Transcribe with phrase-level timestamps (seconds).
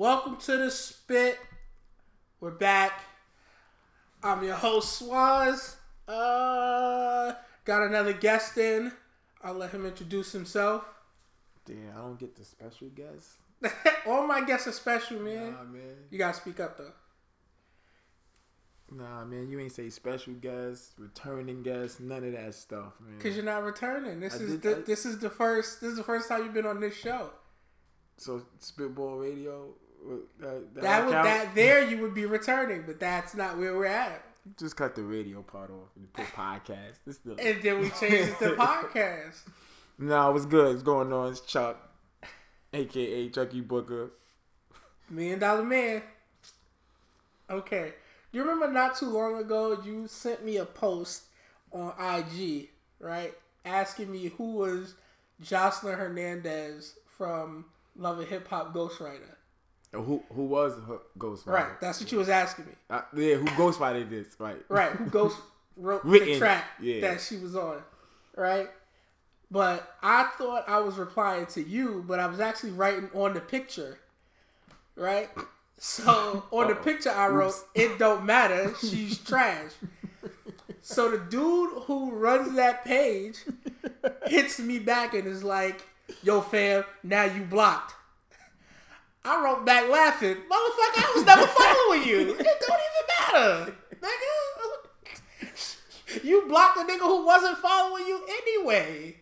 [0.00, 1.38] Welcome to the spit.
[2.40, 3.02] We're back.
[4.22, 5.74] I'm your host Swaz.
[6.08, 7.34] Uh,
[7.66, 8.92] got another guest in.
[9.44, 10.86] I'll let him introduce himself.
[11.66, 13.28] Damn, I don't get the special guest.
[14.06, 15.52] All my guests are special, man.
[15.52, 15.94] Nah, man.
[16.10, 16.92] You gotta speak up though.
[18.90, 19.50] Nah, man.
[19.50, 23.20] You ain't say special guest, returning guest, none of that stuff, man.
[23.20, 24.18] Cause you're not returning.
[24.20, 25.82] This I is did- the, I- this is the first.
[25.82, 27.28] This is the first time you've been on this show.
[28.16, 29.74] So Spitball Radio.
[30.40, 31.24] That, that, That would count?
[31.24, 34.24] that there you would be returning, but that's not where we're at.
[34.58, 36.96] Just cut the radio part off and put podcast.
[37.06, 37.32] This the.
[37.38, 39.40] And then we changed it to podcast.
[39.98, 40.72] Nah, what's good?
[40.72, 41.32] What's going on?
[41.32, 41.76] It's Chuck,
[42.72, 44.12] aka Chucky Booker.
[45.10, 46.02] Million Dollar Man.
[47.50, 47.92] Okay.
[48.32, 51.24] You remember not too long ago you sent me a post
[51.72, 52.68] on IG,
[53.00, 53.34] right?
[53.64, 54.94] Asking me who was
[55.44, 59.34] Joseline Hernandez from Love and Hip Hop Ghostwriter.
[59.92, 60.74] Who who was
[61.18, 61.46] Ghostwriter?
[61.46, 61.80] Right.
[61.80, 62.72] That's what you was asking me.
[62.88, 64.36] Uh, yeah, who Ghostwriter this?
[64.38, 64.62] Right.
[64.68, 64.92] Right.
[64.92, 65.36] Who ghost
[65.76, 67.00] wrote the track yeah.
[67.00, 67.82] that she was on.
[68.36, 68.68] Right?
[69.50, 73.40] But I thought I was replying to you, but I was actually writing on the
[73.40, 73.98] picture.
[74.94, 75.28] Right?
[75.76, 77.64] So on the picture I wrote, Oops.
[77.74, 79.72] it don't matter, she's trash.
[80.82, 83.38] So the dude who runs that page
[84.26, 85.82] hits me back and is like,
[86.22, 87.94] yo fam, now you blocked.
[89.24, 92.36] I wrote back laughing, motherfucker, I was never following you.
[92.38, 93.76] It don't even matter.
[94.00, 94.30] Nigga.
[96.24, 99.16] You blocked a nigga who wasn't following you anyway.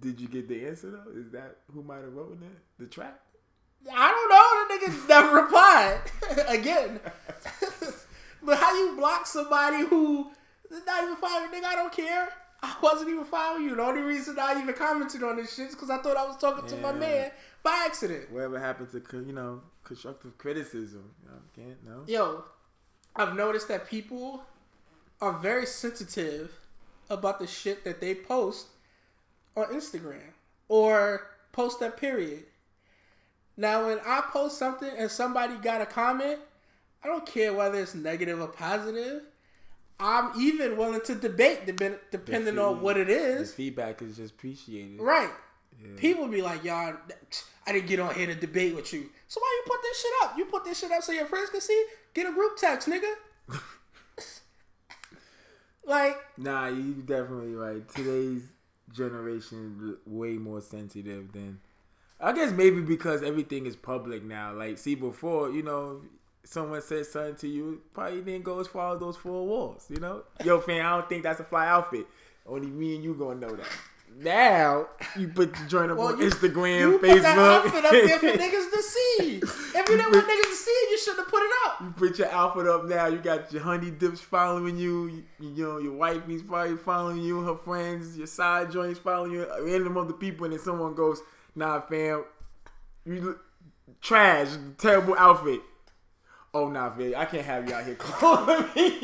[0.00, 1.10] Did you get the answer though?
[1.18, 2.62] Is that who might have written that?
[2.78, 3.20] The track?
[3.90, 4.64] I don't know.
[4.68, 6.00] The nigga never replied
[6.48, 7.00] again.
[8.42, 10.30] but how you block somebody who
[10.70, 11.50] is not even following?
[11.50, 12.28] Nigga, I don't care.
[12.62, 13.76] I wasn't even following you.
[13.76, 16.36] The only reason I even commented on this shit is because I thought I was
[16.36, 17.30] talking to my man
[17.62, 18.32] by accident.
[18.32, 21.10] Whatever happened to you know constructive criticism?
[21.22, 22.04] You know, can't no.
[22.06, 22.44] Yo,
[23.14, 24.42] I've noticed that people
[25.20, 26.52] are very sensitive
[27.10, 28.68] about the shit that they post
[29.56, 30.32] on Instagram
[30.68, 32.44] or post that period.
[33.56, 36.38] Now, when I post something and somebody got a comment,
[37.02, 39.22] I don't care whether it's negative or positive.
[40.00, 43.52] I'm even willing to debate dep- depending on feed- what it is.
[43.52, 45.00] Feedback is just appreciated.
[45.00, 45.30] Right.
[45.82, 45.90] Yeah.
[45.96, 46.94] People be like, y'all,
[47.66, 49.08] I didn't get on here to debate with you.
[49.28, 50.38] So why you put this shit up?
[50.38, 51.84] You put this shit up so your friends can see?
[52.14, 53.14] Get a group text, nigga.
[55.84, 57.88] like, Nah, you definitely right.
[57.88, 58.42] Today's
[58.92, 61.60] generation is way more sensitive than.
[62.20, 64.52] I guess maybe because everything is public now.
[64.52, 66.00] Like, see, before you know,
[66.48, 69.86] someone said something to you, probably didn't go as far as those four walls.
[69.90, 72.06] You know, yo, fam, I don't think that's a fly outfit.
[72.46, 73.66] Only me and you gonna know that.
[74.16, 74.86] Now
[75.16, 77.12] you put the joint up well, on you, Instagram, you Facebook.
[77.12, 79.36] put that outfit up there for niggas to see.
[79.36, 81.80] If you didn't want niggas to see it, you shouldn't have put it up.
[81.82, 83.06] You put your outfit up now.
[83.06, 85.08] You got your honey dips following you.
[85.08, 87.42] You, you know your wifey's probably following you.
[87.42, 89.46] Her friends, your side joints following you.
[89.60, 91.20] Random other people, and then someone goes,
[91.54, 92.24] "Nah, fam,
[93.04, 93.44] you look
[94.00, 94.48] trash,
[94.78, 95.60] terrible outfit."
[96.54, 98.98] Oh, nah, fam, I can't have you out here calling me.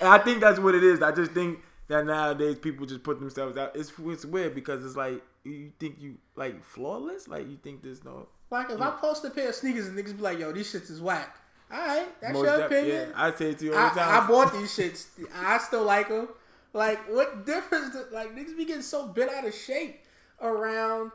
[0.00, 1.02] and I think that's what it is.
[1.02, 1.58] I just think
[1.88, 3.74] that nowadays people just put themselves out.
[3.76, 7.28] It's it's weird because it's like you think you like flawless.
[7.28, 10.16] Like you think there's no Like, if I post a pair of sneakers and niggas
[10.16, 11.36] be like, yo, these shits is whack.
[11.72, 13.08] All right, that's most your def- opinion.
[13.10, 14.22] Yeah, I say it to you all the time.
[14.22, 15.06] I, bought these shits.
[15.34, 16.28] I still like them.
[16.72, 17.94] Like, what difference?
[17.94, 20.00] Do, like, niggas be getting so bent out of shape
[20.40, 21.10] around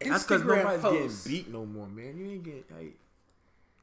[0.00, 1.24] That's because nobody's posts.
[1.26, 2.16] getting beat no more, man.
[2.16, 2.96] You ain't getting like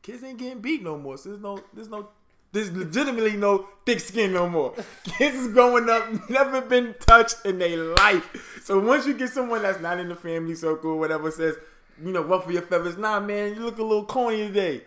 [0.07, 1.18] kids ain't getting beat no more.
[1.18, 2.07] So there's no there's no
[2.53, 4.73] there's legitimately no thick skin no more.
[5.03, 8.62] Kids is growing up, never been touched in their life.
[8.63, 11.56] So once you get someone that's not in the family circle or whatever says,
[12.01, 14.84] you know, ruffle your feathers, nah man, you look a little corny today.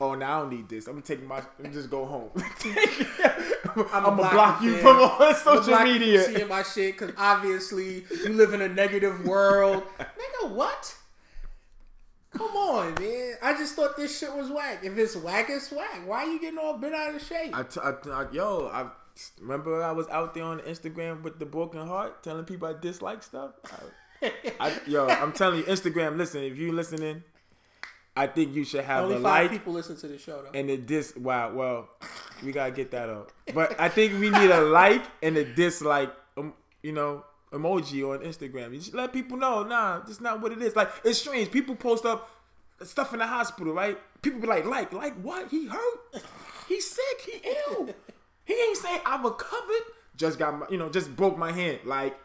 [0.00, 0.88] Oh, now I don't need this.
[0.88, 1.40] I'm gonna take my.
[1.64, 2.30] I'm just go home.
[2.36, 6.24] I'm, gonna block block you, from all social media.
[6.24, 9.84] Seeing my shit because obviously you live in a negative world.
[9.98, 10.96] Nigga, what?
[12.32, 13.34] Come on, man.
[13.42, 14.80] I just thought this shit was whack.
[14.82, 16.02] If it's whack, it's whack.
[16.06, 17.56] Why are you getting all bent out of shape?
[17.56, 18.88] I, t- I, t- I- yo, I
[19.40, 23.22] remember I was out there on Instagram with the broken heart, telling people I dislike
[23.22, 23.52] stuff.
[24.22, 26.16] I, I, yo, I'm telling you, Instagram.
[26.18, 27.22] Listen, if you listening,
[28.16, 30.58] I think you should have Only the five like people listen to the show though.
[30.58, 31.14] and the dis.
[31.16, 31.88] Wow, well,
[32.44, 33.32] we gotta get that up.
[33.54, 36.12] But I think we need a like and a dislike.
[36.36, 36.52] Um,
[36.82, 37.24] you know.
[37.52, 38.72] Emoji on Instagram.
[38.72, 40.76] You just let people know, nah, that's not what it is.
[40.76, 41.50] Like it's strange.
[41.50, 42.30] People post up
[42.82, 43.98] stuff in the hospital, right?
[44.22, 45.48] People be like, like, like what?
[45.48, 46.22] He hurt?
[46.68, 47.20] He's sick.
[47.24, 47.88] He ill.
[48.44, 49.92] He ain't saying I recovered.
[50.16, 51.80] Just got my, you know, just broke my hand.
[51.84, 52.18] Like,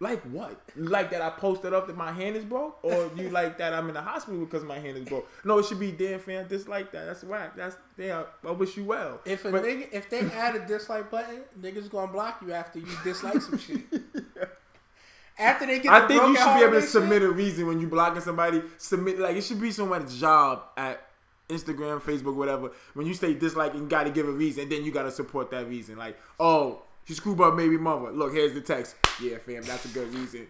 [0.00, 0.60] Like what?
[0.76, 3.88] Like that I posted up that my hand is broke, or you like that I'm
[3.88, 5.28] in the hospital because my hand is broke?
[5.44, 6.46] No, it should be damn fam.
[6.46, 7.06] Dislike that.
[7.06, 7.56] That's whack.
[7.56, 8.24] That's damn.
[8.46, 9.20] I wish you well.
[9.24, 12.78] If a But- nigga, if they add a dislike button, niggas gonna block you after
[12.78, 13.80] you dislike some shit.
[15.40, 17.68] After they get, I the think you should be able to holiday submit a reason
[17.68, 18.60] when you blocking somebody.
[18.76, 21.00] Submit like it should be someone's job at
[21.48, 22.72] Instagram, Facebook, whatever.
[22.94, 24.64] When you say dislike, you got to give a reason.
[24.64, 25.96] And then you got to support that reason.
[25.96, 28.10] Like, oh, you screwed up baby mother.
[28.12, 28.96] Look, here's the text.
[29.20, 30.46] Yeah, fam, that's a good reason.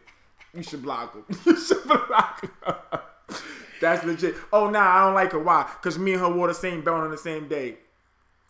[0.54, 1.24] You should block him.
[1.46, 3.00] you should block him.
[3.80, 4.34] that's legit.
[4.52, 5.38] Oh, nah, I don't like her.
[5.38, 5.70] Why?
[5.80, 7.76] Because me and her wore the same belt on the same day.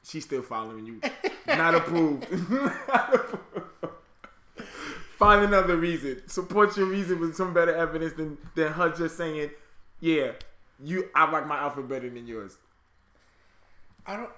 [0.04, 1.00] She's still following you.
[1.46, 2.30] Not approved.
[2.50, 3.68] Not approved.
[5.18, 6.22] Find another reason.
[6.28, 9.50] Support your reason with some better evidence than than her just saying,
[9.98, 10.32] "Yeah,
[10.82, 11.08] you.
[11.12, 12.56] I like my outfit better than yours."
[14.06, 14.30] I don't.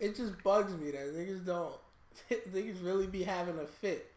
[0.00, 1.76] It just bugs me that niggas don't.
[2.30, 4.12] Niggas really be having a fit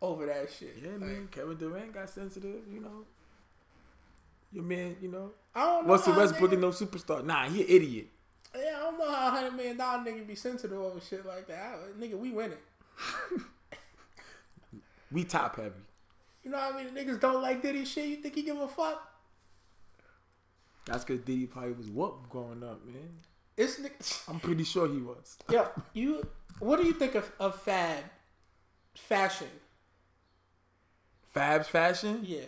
[0.00, 0.76] over that shit.
[0.82, 1.28] Yeah, Like, man.
[1.30, 2.60] Kevin Durant got sensitive.
[2.72, 3.04] You know,
[4.52, 4.96] your man.
[5.00, 5.92] You know, I don't know.
[5.92, 7.24] Russell how Westbrook and no superstar.
[7.24, 8.08] Nah, he an idiot.
[8.54, 11.46] Yeah, I don't know how a hundred million dollar nigga be sensitive over shit like
[11.48, 11.74] that.
[11.74, 12.58] I, nigga, we winning.
[15.12, 15.72] We top heavy.
[16.42, 16.94] You know what I mean?
[16.94, 18.06] Niggas don't like Diddy shit.
[18.08, 19.08] You think he give a fuck?
[20.86, 23.10] That's because Diddy probably was whoop growing up, man.
[23.56, 24.28] It's nigga.
[24.28, 25.36] I'm pretty sure he was.
[25.50, 26.26] yeah, you.
[26.62, 28.04] What do you think of, of Fab
[28.94, 29.48] fashion?
[31.34, 32.20] Fab's fashion.
[32.22, 32.44] Yeah.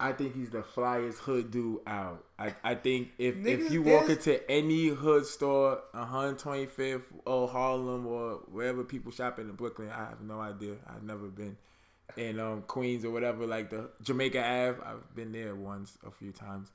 [0.00, 2.24] I think he's the flyest hood dude out.
[2.38, 8.06] I, I think if, Niggas, if you walk into any hood store, 125th or Harlem
[8.06, 10.76] or wherever people shop in Brooklyn, I have no idea.
[10.88, 11.58] I've never been.
[12.16, 16.32] In um, Queens or whatever, like the Jamaica Ave, I've been there once a few
[16.32, 16.72] times.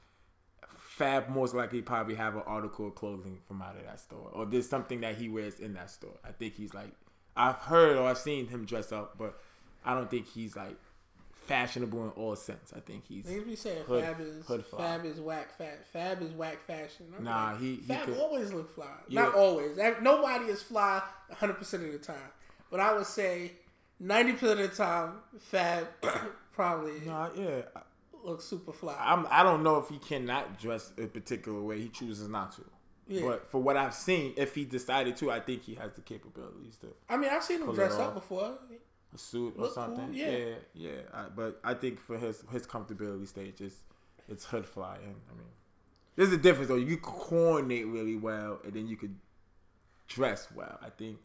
[0.98, 4.46] Fab most likely probably have an article of clothing from out of that store, or
[4.46, 6.14] there's something that he wears in that store.
[6.24, 6.92] I think he's like,
[7.36, 9.40] I've heard or I've seen him dress up, but
[9.84, 10.76] I don't think he's like
[11.32, 12.72] fashionable in all sense.
[12.76, 14.80] I think he's Niggas be saying Hood- Fab is hood fly.
[14.80, 15.84] Fab is whack fat.
[15.92, 17.08] Fab is whack fashion.
[17.18, 18.86] I'm Nah, like, he- he Fab could- always look fly.
[19.08, 19.24] Yeah.
[19.24, 19.76] Not always.
[20.00, 22.30] Nobody is fly 100 percent of the time.
[22.70, 23.54] But I would say
[24.00, 25.88] 90 percent of the time, Fab
[26.54, 27.62] probably Nah, yeah.
[28.26, 28.96] Looks super fly.
[29.00, 29.28] I'm.
[29.30, 31.80] I don't know if he cannot dress a particular way.
[31.80, 32.62] He chooses not to.
[33.08, 33.22] Yeah.
[33.22, 36.78] But for what I've seen, if he decided to, I think he has the capabilities
[36.78, 38.58] to I mean, I've seen him dress up before.
[39.14, 40.14] a suit or Look cool, something.
[40.14, 40.32] yeah.
[40.32, 40.92] yeah, yeah.
[41.14, 43.76] I, but I think for his his comfortability stage, it's
[44.30, 44.96] it's hood fly.
[45.04, 45.48] And I mean,
[46.16, 46.78] there's a difference though.
[46.78, 49.16] You coordinate really well, and then you could
[50.08, 50.80] dress well.
[50.82, 51.18] I think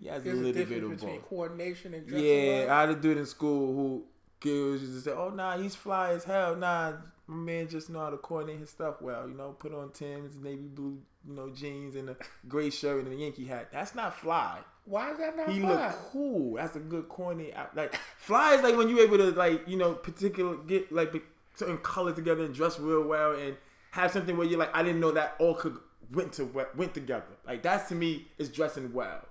[0.00, 1.28] he has There's a a bit difference of between both.
[1.28, 2.70] coordination and dressing Yeah, well.
[2.70, 4.04] I had a dude in school who
[4.40, 6.92] girls used to say, "Oh, nah, he's fly as hell." Nah,
[7.26, 9.28] my man just know how to coordinate his stuff well.
[9.28, 12.16] You know, put on Tim's navy blue, you know, jeans and a
[12.48, 13.68] gray shirt and a Yankee hat.
[13.72, 14.60] That's not fly.
[14.84, 15.70] Why is that not He fly?
[15.88, 16.54] look cool.
[16.56, 17.54] That's a good coordinate.
[17.74, 21.12] Like fly is like when you able to like you know particular get like
[21.56, 23.56] certain colors together and dress real well and
[23.90, 25.76] have something where you're like I didn't know that all could
[26.12, 26.44] went to
[26.76, 27.24] went together.
[27.44, 29.22] Like that to me is dressing well.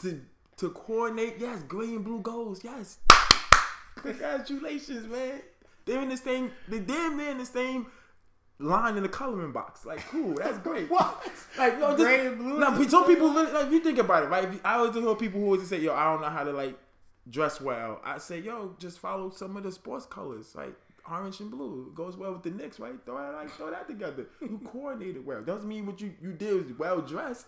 [0.00, 0.20] To
[0.56, 2.98] to coordinate, yes, gray and blue goals, yes.
[3.96, 5.40] Congratulations, man.
[5.84, 6.50] They're in the same.
[6.68, 7.86] They damn near in the same
[8.58, 9.84] line in the coloring box.
[9.84, 10.90] Like, cool, that's great.
[10.90, 11.26] What?
[11.58, 13.80] Like no, Gray this, and blue Now, is some the people really, like if you
[13.80, 14.50] think about it, right?
[14.52, 16.78] You- I always hear people who always say, "Yo, I don't know how to like
[17.28, 20.74] dress well." I say, "Yo, just follow some of the sports colors, like
[21.10, 21.88] orange and blue.
[21.88, 22.94] It goes well with the Knicks, right?
[23.04, 24.26] Throw that, like throw that together.
[24.40, 25.42] You coordinated well.
[25.42, 27.46] Doesn't mean what you you did was well dressed.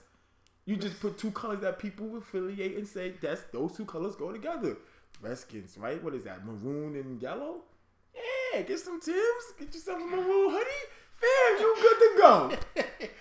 [0.67, 4.33] You just put two colors that people affiliate and say that's those two colors go
[4.33, 4.77] together.
[5.21, 6.03] Redskins, right?
[6.03, 6.45] What is that?
[6.45, 7.63] Maroon and yellow.
[8.15, 9.19] Yeah, get some Tims.
[9.59, 10.67] Get yourself a maroon hoodie.
[11.21, 12.53] Fam, you good to go.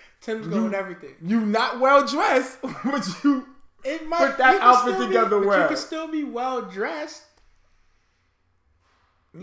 [0.20, 1.14] Tim's going everything.
[1.22, 3.46] You not well dressed, but you
[3.84, 5.62] It might Put that outfit together be, well.
[5.62, 7.22] you can still be well dressed.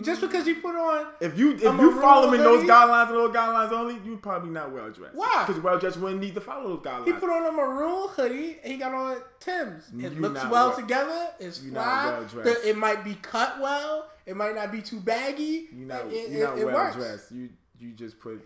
[0.01, 0.27] Just mm.
[0.27, 3.71] because you put on if you if you maroon following those guidelines and those guidelines
[3.71, 5.15] only, you probably not well dressed.
[5.15, 5.43] Why?
[5.45, 7.05] Because well dressed wouldn't need to follow those guidelines.
[7.05, 9.89] he put on a maroon hoodie and he got on Tim's.
[9.89, 11.27] It You looks well well- together.
[11.39, 12.07] It's fly.
[12.09, 12.65] well dressed.
[12.65, 14.09] It might be cut well.
[14.25, 15.67] It might not be too baggy.
[15.75, 16.95] You're not it, you it- not it well works.
[16.95, 17.31] dressed.
[17.31, 18.41] You you just put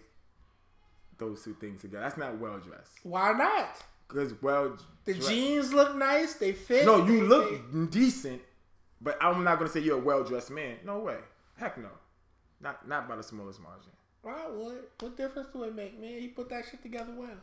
[1.17, 2.03] those two things together.
[2.03, 2.91] That's not well dressed.
[3.03, 3.69] Why not?
[4.07, 6.35] Because well The dressed- jeans look nice.
[6.35, 6.85] They fit.
[6.85, 8.41] No, you they- look they- decent,
[9.01, 10.77] but I'm not gonna say you're a well dressed man.
[10.85, 11.17] No way.
[11.57, 11.89] Heck no.
[12.61, 13.91] Not not by the smallest margin.
[14.21, 14.83] Why would?
[14.99, 16.19] What difference do it make, man?
[16.19, 17.37] He put that shit together well.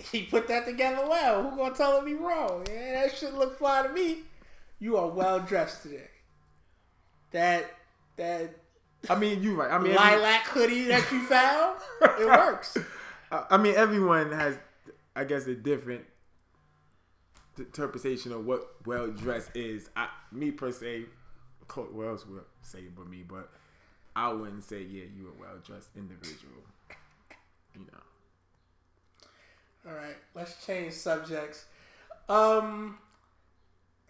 [0.12, 1.42] he put that together well.
[1.50, 2.64] Who gonna tell him he wrong?
[2.70, 4.18] Yeah, that shit look fly to me.
[4.78, 6.08] You are well dressed today.
[7.32, 7.66] That
[8.16, 8.54] that
[9.10, 9.70] I mean, you right.
[9.70, 12.76] I mean, every- lilac hoodie that you found, it works.
[13.30, 14.56] I I mean, everyone has,
[15.16, 16.04] I guess, a different
[17.58, 19.88] interpretation of what well dressed is.
[19.96, 21.04] I, me per se,
[21.72, 23.50] Cl- well else would say but me, but
[24.14, 26.62] I wouldn't say yeah you a well dressed individual.
[27.74, 27.98] You know.
[29.90, 31.64] All right, let's change subjects.
[32.28, 32.98] Um,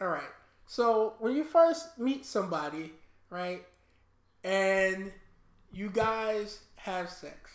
[0.01, 0.23] all right.
[0.67, 2.93] So when you first meet somebody,
[3.31, 3.65] right,
[4.45, 5.13] and
[5.73, 7.51] you guys have sex,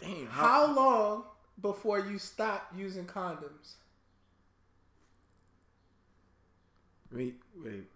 [0.00, 0.26] Damn.
[0.26, 1.24] how long
[1.60, 3.74] before you stop using condoms?
[7.12, 7.86] Wait, wait.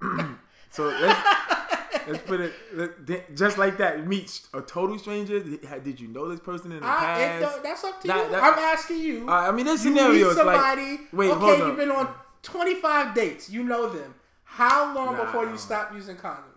[0.72, 4.06] so let's, let's put it let- just like that.
[4.06, 5.38] Meet a total stranger.
[5.40, 7.42] Did you know this person in the I, past?
[7.42, 8.30] don't, that's up to That- you.
[8.32, 9.28] that- I'm asking you.
[9.28, 10.98] Uh, I mean, there's you meet scenarios like somebody.
[11.12, 11.68] wait, okay, hold on.
[11.68, 12.12] you've been on
[12.42, 13.48] 25 dates.
[13.50, 14.14] You know them.
[14.44, 15.24] How long Nah.
[15.24, 16.48] before you stop using condoms?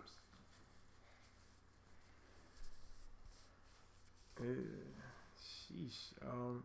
[4.38, 4.44] Uh,
[5.40, 6.12] sheesh.
[6.22, 6.64] Um,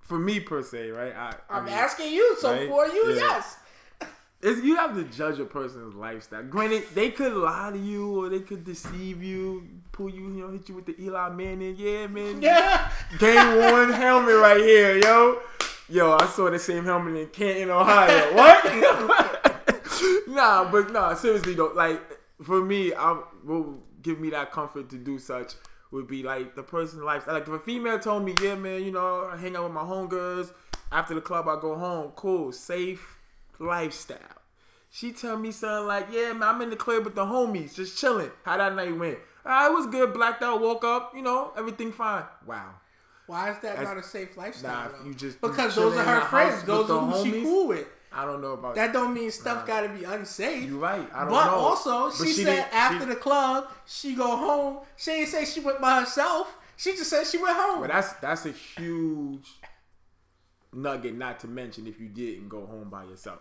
[0.00, 1.14] for me per se, right?
[1.14, 2.36] I, I I'm mean, asking you.
[2.38, 2.68] So right?
[2.68, 3.14] for you, Yeah.
[3.16, 3.56] yes.
[4.46, 6.42] It's, you have to judge a person's lifestyle.
[6.42, 10.50] Granted, they could lie to you or they could deceive you, pull you, you know,
[10.50, 11.74] hit you with the Eli Manning.
[11.78, 12.42] Yeah, man.
[12.42, 12.92] Yeah.
[13.18, 15.40] Game one helmet right here, yo.
[15.88, 18.34] Yo, I saw the same helmet in Canton, Ohio.
[18.34, 18.64] What?
[20.28, 22.02] nah, but nah, seriously though, like
[22.42, 25.54] for me, I will give me that comfort to do such
[25.90, 27.32] would be like the person's lifestyle.
[27.32, 29.84] Like if a female told me, yeah, man, you know, I hang out with my
[29.84, 30.52] homegirls.
[30.92, 32.12] After the club, I go home.
[32.14, 33.14] Cool, safe
[33.58, 34.18] lifestyle.
[34.90, 37.98] She tell me something like, yeah, man, I'm in the club with the homies, just
[37.98, 38.30] chilling.
[38.44, 39.18] How that night went?
[39.44, 40.14] Ah, it was good.
[40.14, 42.22] Blacked out, woke up, you know, everything fine.
[42.46, 42.70] Wow.
[43.26, 44.92] Why is that That's- not a safe lifestyle?
[44.92, 46.62] Nah, you just because those are her friends.
[46.64, 47.42] Those are who she homies.
[47.42, 47.86] cool with.
[48.12, 49.66] I don't know about That don't mean stuff Nah.
[49.66, 50.68] got to be unsafe.
[50.68, 51.08] You're right.
[51.12, 51.56] I don't but know.
[51.56, 54.78] also, But she, said after she- the club, she go home.
[54.96, 56.56] She ain't say she went by herself.
[56.76, 57.80] She just said she went home.
[57.80, 59.48] But that's that's a huge
[60.74, 63.40] nugget not to mention if you didn't go home by yourself.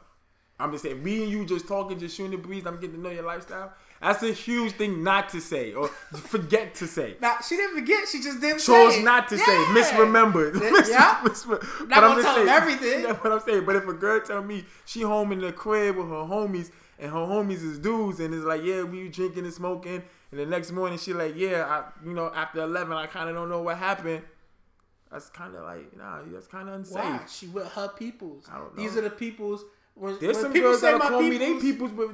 [0.59, 2.65] I'm just saying, me and you just talking, just shooting the breeze.
[2.67, 3.73] I'm getting to know your lifestyle.
[3.99, 7.15] That's a huge thing not to say or forget to say.
[7.21, 8.07] now she didn't forget.
[8.07, 9.03] She just didn't Chose say.
[9.03, 10.61] not to say, misremembered.
[10.61, 10.69] Yeah.
[10.71, 11.21] Mis- Yeah.
[11.23, 11.59] Not
[11.89, 13.03] but gonna I'm just saying- everything.
[13.03, 13.65] That's what I'm saying.
[13.65, 17.11] But if a girl tell me she home in the crib with her homies and
[17.11, 20.71] her homies is dudes and it's like, yeah, we drinking and smoking, and the next
[20.71, 23.77] morning she like, yeah, I, you know, after eleven, I kind of don't know what
[23.77, 24.21] happened.
[25.13, 26.95] That's kind of like, nah, that's kind of unsafe.
[27.03, 27.21] Why?
[27.29, 28.49] She with her peoples.
[28.51, 28.83] I don't know.
[28.83, 29.63] These are the peoples.
[29.93, 32.09] When, There's when some people girls say that'll my call me they peoples, peoples, but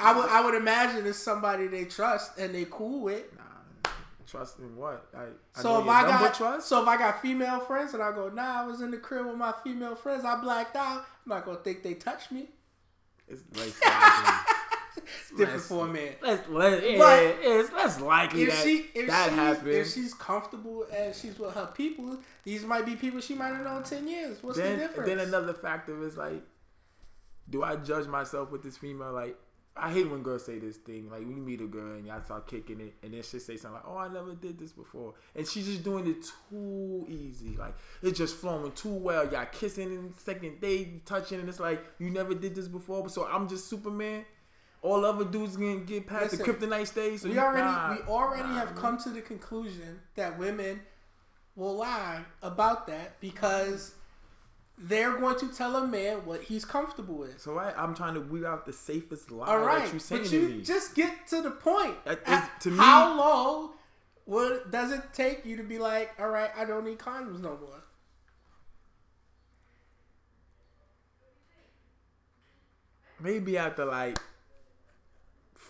[0.00, 3.22] I would I would imagine it's somebody they trust and they cool with.
[3.38, 3.90] nah,
[4.26, 5.06] trust in what?
[5.16, 5.22] I,
[5.56, 6.68] I So know if I got trust.
[6.68, 9.26] so if I got female friends and I go, nah, I was in the crib
[9.26, 11.04] with my female friends, I blacked out.
[11.24, 12.48] I'm not gonna think they touched me.
[13.28, 13.42] it's.
[13.54, 13.80] It's
[15.36, 16.12] different Less- for a man.
[16.22, 19.66] Let's let yeah, But it's less likely If that she if that happens.
[19.74, 23.64] if she's comfortable and she's with her people, these might be people she might have
[23.64, 24.42] known ten years.
[24.42, 25.08] What's then, the difference?
[25.08, 26.42] then another factor is like,
[27.48, 29.12] do I judge myself with this female?
[29.12, 29.36] Like,
[29.76, 31.08] I hate when girls say this thing.
[31.10, 33.74] Like, we meet a girl and y'all start kicking it, and then she say something
[33.80, 37.56] like, "Oh, I never did this before," and she's just doing it too easy.
[37.56, 39.30] Like, it's just flowing too well.
[39.32, 43.08] Y'all kissing in second date, touching, and it's like you never did this before.
[43.08, 44.24] So I'm just Superman.
[44.82, 47.20] All other dudes gonna get past Listen, the kryptonite stage.
[47.20, 48.80] So we already nah, we already nah, have man.
[48.80, 50.80] come to the conclusion that women
[51.54, 53.94] will lie about that because
[54.78, 57.38] they're going to tell a man what he's comfortable with.
[57.38, 60.22] So I, I'm trying to weed out the safest lie All right, that you saying
[60.22, 60.62] but to you me.
[60.62, 61.96] just get to the point.
[62.06, 63.70] Is- to me- how long
[64.24, 67.58] would does it take you to be like, all right, I don't need condoms no
[67.60, 67.82] more?
[73.20, 74.18] maybe after like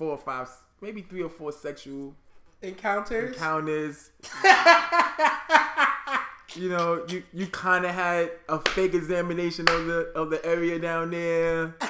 [0.00, 0.48] four or five,
[0.80, 2.14] maybe three or four sexual
[2.62, 3.34] Encounters.
[3.34, 4.10] encounters.
[6.54, 10.78] you know, you you kind of had a fake examination of the of the area
[10.78, 11.74] down there.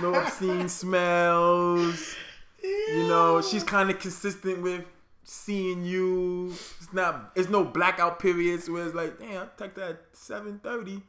[0.00, 2.14] No obscene smells.
[2.62, 4.84] You know, she's kind of consistent with
[5.24, 6.48] seeing you.
[6.80, 7.32] It's not.
[7.34, 11.02] It's no blackout periods where it's like, damn, I text at seven thirty.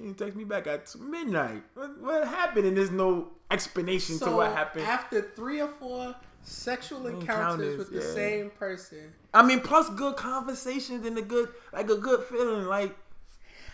[0.00, 1.62] You text me back at midnight.
[1.74, 2.66] What, what happened?
[2.66, 4.84] And there's no explanation to So what happened.
[4.86, 10.16] after three or four sexual encounters, Encounters, with the same person, I mean, plus good
[10.16, 12.66] conversations and a good, like a good feeling.
[12.66, 12.96] Like,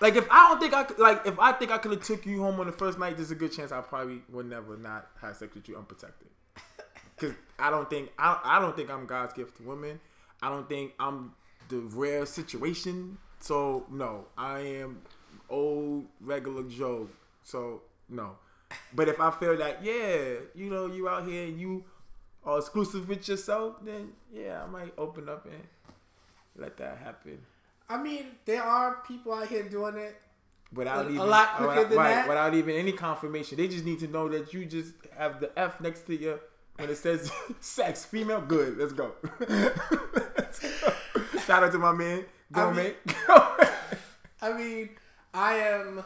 [0.00, 2.26] like if I don't think I could, like if I think I could have took
[2.26, 5.08] you home on the first night, there's a good chance I probably would never not
[5.20, 6.28] have sex with you unprotected.
[7.16, 9.98] Cause I don't think I, I don't think I'm God's gift to women.
[10.42, 11.32] I don't think I'm
[11.68, 13.18] the rare situation.
[13.40, 15.02] So no, I am
[15.48, 17.08] old regular Joe.
[17.42, 18.36] So no.
[18.94, 21.84] But if I feel that yeah, you know, you out here and you
[22.44, 25.62] are exclusive with yourself, then yeah, I might open up and
[26.56, 27.38] let that happen.
[27.88, 30.16] I mean, there are people out here doing it.
[30.74, 32.28] without A- a even lot quicker without, than right, that?
[32.28, 33.56] without even any confirmation.
[33.56, 36.38] They just need to know that you just have the F next to you
[36.76, 38.42] when it says sex, female.
[38.42, 39.12] Good, let's go.
[41.46, 42.24] Shout out to my man.
[42.52, 42.94] Go, I mean-
[43.28, 43.68] man.
[44.40, 44.90] I mean,
[45.38, 46.04] I am.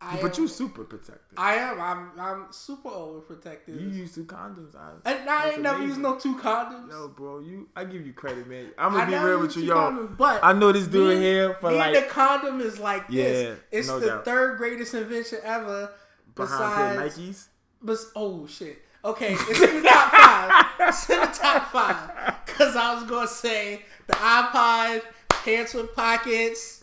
[0.00, 1.36] I but am, you super protective.
[1.36, 1.80] I am.
[1.80, 2.10] I'm.
[2.20, 3.80] I'm super overprotective.
[3.80, 4.76] You use two condoms.
[4.76, 6.88] I, and I ain't never used no two condoms.
[6.88, 7.68] No, bro, you.
[7.74, 8.68] I give you credit, man.
[8.78, 9.90] I'm gonna be real with you, y'all.
[9.90, 13.24] condoms, but I know this dude me- here for like the condom is like Yeah,
[13.24, 13.58] this.
[13.72, 14.24] It's no the doubt.
[14.24, 15.90] third greatest invention ever.
[16.36, 17.48] behind Besides, Nikes.
[17.82, 18.80] bes- oh shit.
[19.04, 20.88] Okay, it's in the top five.
[20.88, 22.36] It's in the top five.
[22.46, 26.77] Cause I was gonna say the iPod, pants with pockets,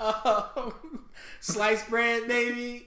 [0.00, 1.04] um,
[1.40, 2.86] sliced bread, maybe.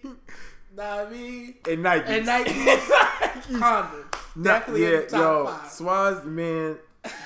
[0.75, 1.55] What I mean?
[1.69, 2.07] And Nikes.
[2.07, 2.77] And Nikes.
[3.59, 4.13] Condoms.
[4.35, 5.69] Nah, Definitely yeah, in the top yo, five.
[5.69, 6.77] Swaz, man,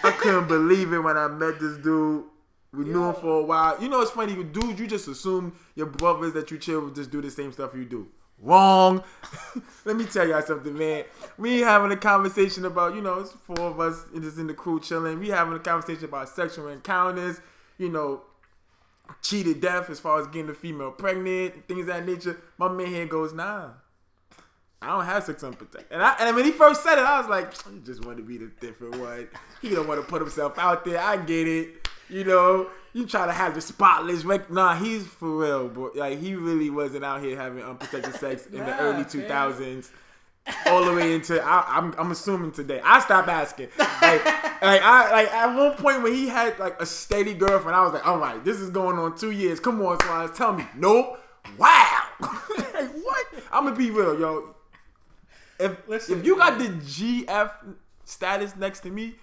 [0.04, 2.26] I couldn't believe it when I met this dude.
[2.74, 3.82] We knew him for a while.
[3.82, 6.96] You know, it's funny, with dudes, you just assume your brothers that you chill with
[6.96, 8.08] just do the same stuff you do.
[8.40, 9.02] Wrong.
[9.86, 11.06] Let me tell y'all something, man.
[11.38, 14.80] We having a conversation about, you know, it's four of us just in the crew
[14.80, 15.20] chilling.
[15.20, 17.40] We having a conversation about sexual encounters,
[17.78, 18.22] you know,
[19.22, 22.42] cheated death as far as getting a female pregnant, things of that nature.
[22.58, 23.70] My man here goes, nah.
[24.82, 25.92] I don't have sex unprotected.
[25.92, 28.24] And I and when he first said it, I was like, he just want to
[28.24, 29.28] be the different one.
[29.62, 31.00] He don't want to put himself out there.
[31.00, 31.88] I get it.
[32.10, 34.52] You know, you try to have the spotless rec.
[34.52, 35.92] Nah, he's for real, bro.
[35.96, 39.92] Like he really wasn't out here having unprotected sex in the early two thousands.
[40.68, 42.82] All the way into I, I'm I'm assuming today.
[42.84, 43.70] I stopped asking.
[43.78, 44.26] Like,
[44.62, 47.94] like I like at one point when he had like a steady girlfriend, I was
[47.94, 49.60] like, all right, this is going on two years.
[49.60, 50.66] Come on, Swaz, tell me.
[50.76, 51.20] Nope.
[51.58, 52.04] Wow.
[52.20, 53.26] like what?
[53.52, 54.56] I'm gonna be real, yo.
[55.60, 57.52] If Listen, if you got the GF
[58.06, 59.16] status next to me,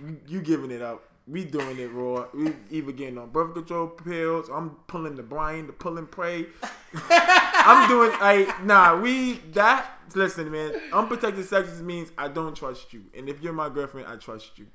[0.00, 1.02] you, you giving it up.
[1.28, 2.26] We doing it raw.
[2.32, 4.48] We either getting on birth control pills.
[4.48, 6.46] I'm pulling the Brian, the pull and pray.
[7.10, 9.00] I'm doing like nah.
[9.00, 10.72] We that listen, man.
[10.92, 14.66] Unprotected sex means I don't trust you, and if you're my girlfriend, I trust you.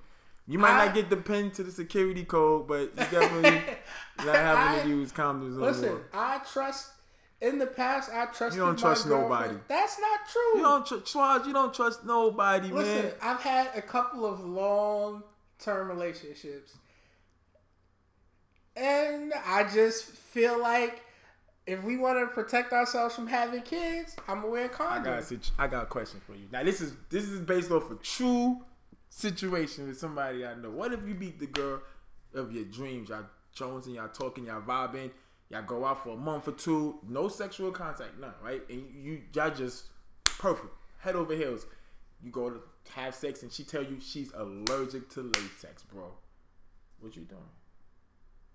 [0.45, 3.61] You might I- not get the pin to the security code, but you definitely
[4.25, 6.07] not having to use condoms Listen, more.
[6.13, 6.91] I trust.
[7.39, 8.53] In the past, I trusted.
[8.53, 9.55] You don't trust nobody.
[9.67, 10.57] That's not true.
[10.57, 13.11] You don't trust You don't trust nobody, Listen, man.
[13.19, 15.23] I've had a couple of long
[15.61, 16.73] term relationships.
[18.75, 21.03] And I just feel like
[21.67, 25.03] if we want to protect ourselves from having kids, I'm gonna wear a I condom.
[25.03, 26.47] got a I got a question for you.
[26.51, 28.61] Now this is this is based off a true
[29.09, 30.69] situation with somebody I know.
[30.69, 31.81] What if you beat the girl
[32.33, 33.09] of your dreams?
[33.09, 35.11] Y'all jonesing, y'all talking, y'all vibing,
[35.49, 38.61] y'all go out for a month or two, no sexual contact, none, right?
[38.69, 39.85] And you y'all just
[40.23, 41.65] perfect, head over heels.
[42.23, 46.11] You go to have sex and she tell you she's allergic to latex, bro.
[46.99, 47.41] What you doing?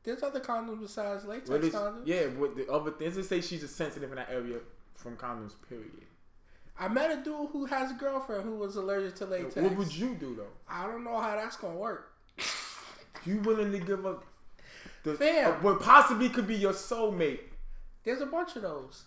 [0.04, 2.02] There's other condoms besides latex is, condoms.
[2.04, 4.58] yeah, but the other things just say she's just sensitive in that area
[4.94, 5.52] from condoms.
[5.68, 5.90] Period.
[6.78, 9.56] I met a dude who has a girlfriend who was allergic to latex.
[9.56, 10.52] What would you do though?
[10.68, 12.12] I don't know how that's gonna work.
[13.24, 14.24] You willing to give up
[15.02, 15.50] the Fam.
[15.50, 17.40] uh, what possibly could be your soulmate?
[18.04, 19.04] There's a bunch of those.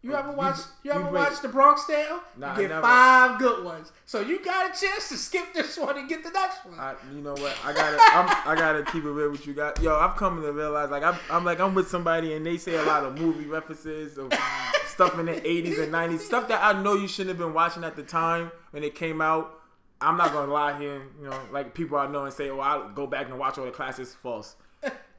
[0.00, 0.56] You ever oh, You- watch?
[0.58, 2.20] You, you ever break- watch the Bronx Tale?
[2.36, 2.82] Nah, you get never.
[2.82, 6.30] five good ones, so you got a chance to skip this one and get the
[6.30, 6.78] next one.
[6.78, 7.56] I, you know what?
[7.64, 9.74] I gotta, I'm, I gotta keep it real with you guys.
[9.82, 12.76] Yo, I've come to realize, like, I'm, I'm like, I'm with somebody and they say
[12.76, 14.32] a lot of movie references of
[14.86, 17.82] stuff in the 80s and 90s, stuff that I know you shouldn't have been watching
[17.82, 19.54] at the time when it came out.
[20.00, 22.88] I'm not gonna lie here, you know, like people I know and say, oh, I'll
[22.90, 24.14] go back and watch all the classics.
[24.14, 24.54] False.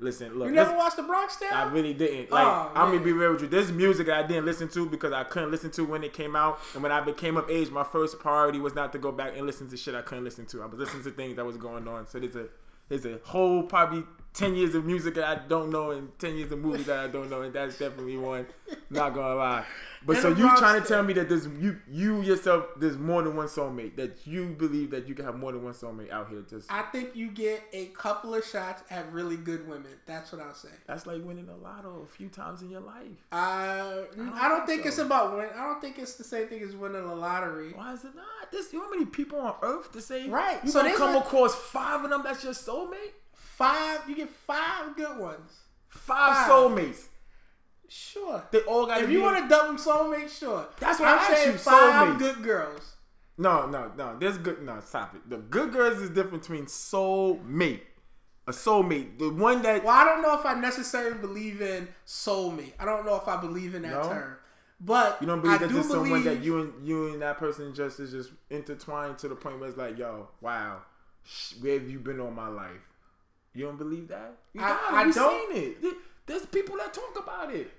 [0.02, 1.50] Listen, look, you never watched the Bronx Tale?
[1.52, 2.30] I really didn't.
[2.32, 3.48] Oh, like, Oh, I'm gonna be real with you.
[3.50, 6.60] There's music I didn't listen to because I couldn't listen to when it came out.
[6.74, 9.45] And when I became of age, my first priority was not to go back and
[9.45, 10.63] listen to shit I couldn't listen to.
[10.63, 12.08] I was listening to things that was going on.
[12.08, 12.48] So there's a
[12.88, 16.52] there's a whole probably ten years of music that I don't know and ten years
[16.52, 18.46] of movies that I don't know, and that's definitely one.
[18.89, 19.65] Not gonna lie.
[20.06, 23.22] But And so you trying to tell me that there's you you yourself there's more
[23.22, 26.30] than one soulmate that you believe that you can have more than one soulmate out
[26.30, 29.92] here just I think you get a couple of shots at really good women.
[30.06, 30.70] That's what I'll say.
[30.88, 33.04] that's like winning a lotto a few times in your life.
[33.32, 34.88] Uh, I don't don't, think so.
[34.88, 35.50] it's about win.
[35.54, 37.74] I don't think it's the same thing as winning a lottery.
[37.74, 38.52] Why is it not?
[38.52, 40.60] This you know how many people on earth to say Right.
[40.63, 43.12] You So gonna come a- across five of them that's your soulmate?
[43.60, 45.52] Five, you get five good ones.
[45.89, 46.50] Five, Five.
[46.50, 47.08] soulmates.
[47.89, 48.41] Sure.
[48.52, 49.02] They all got.
[49.02, 50.65] If you want to double soulmate, sure.
[50.80, 52.19] That's what I'm saying you, five soulmates.
[52.19, 52.95] good girls.
[53.38, 54.17] No, no, no.
[54.17, 54.63] There's good.
[54.63, 55.30] No, stop it.
[55.30, 57.82] The good girls is different between soulmate,
[58.48, 59.84] a soulmate, the one that.
[59.84, 62.74] Well, I don't know if I necessarily believe in soulmate.
[62.80, 64.04] I don't know if I believe in that No?
[64.04, 64.36] term.
[64.82, 67.38] But You don't believe I that do there's someone that you and you and that
[67.38, 70.78] person just is just intertwined to the point where it's like, yo, wow,
[71.60, 72.88] where have you been all my life?
[73.60, 74.38] You don't believe that?
[74.54, 74.95] You I- gotta.
[74.95, 75.98] I don't- seen it.
[76.26, 77.69] There's people that talk about it.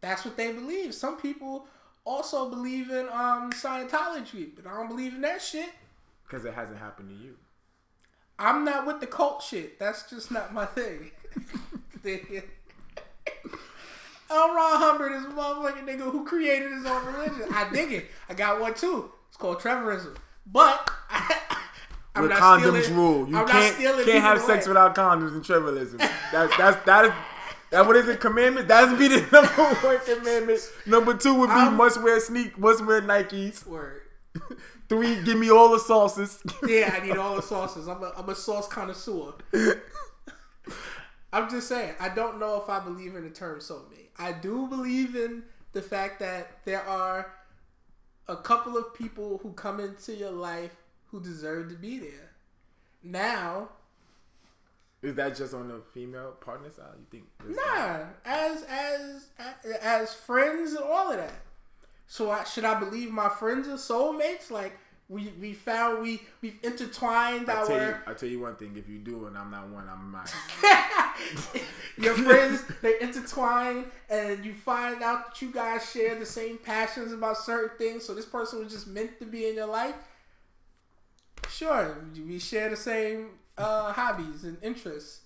[0.00, 0.94] That's what they believe.
[0.94, 1.66] Some people
[2.06, 5.68] also believe in um Scientology, but I don't believe in that shit.
[6.26, 7.36] Because it hasn't happened to you.
[8.38, 9.78] I'm not with the cult shit.
[9.78, 11.10] That's just not my thing.
[14.30, 14.54] L.
[14.54, 17.46] Ron Hubbard is a motherfucking nigga who created his own religion.
[17.52, 18.06] I dig it.
[18.28, 19.12] I got one too.
[19.28, 20.16] It's called Trevorism.
[20.46, 21.36] But I,
[22.16, 23.28] I'm With condoms stealing, rule.
[23.28, 25.98] You I'm can't can't have people sex without condoms in tribalism.
[25.98, 27.12] That that's that is
[27.70, 28.20] that what is it?
[28.20, 28.68] Commandment?
[28.68, 29.48] That's be the number
[29.86, 30.60] one commandment.
[30.86, 33.66] Number two would be I'm- must wear sneak, must wear Nikes.
[33.66, 34.02] Word.
[34.88, 36.42] Three, give me all the sauces.
[36.66, 37.88] Yeah, I need all the sauces.
[37.88, 39.32] I'm a, I'm a sauce connoisseur.
[41.32, 44.10] I'm just saying, I don't know if I believe in the term soulmate.
[44.18, 47.32] I do believe in the fact that there are
[48.28, 50.76] a couple of people who come into your life
[51.14, 52.32] who deserve to be there.
[53.04, 53.68] Now,
[55.00, 56.86] Is that just on the female partner side?
[56.98, 57.56] You think?
[57.56, 59.28] nah, as as
[59.80, 61.40] as friends and all of that.
[62.08, 64.50] So I, should I believe my friends are soulmates?
[64.50, 64.76] Like
[65.08, 68.74] we we found we we've intertwined I our tell you, I tell you one thing.
[68.76, 70.26] If you do and I'm not one, I'm mine.
[71.96, 77.12] your friends they intertwine and you find out that you guys share the same passions
[77.12, 79.94] about certain things so this person was just meant to be in your life
[81.50, 85.20] sure we share the same uh, hobbies and interests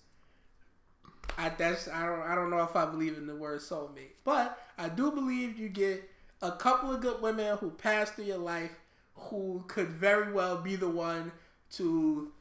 [1.37, 4.59] I that's I don't I don't know if I believe in the word soulmate but
[4.77, 6.09] I do believe you get
[6.43, 8.73] a couple of good women who pass through your life
[9.15, 11.33] who could very well be the one
[11.73, 12.33] to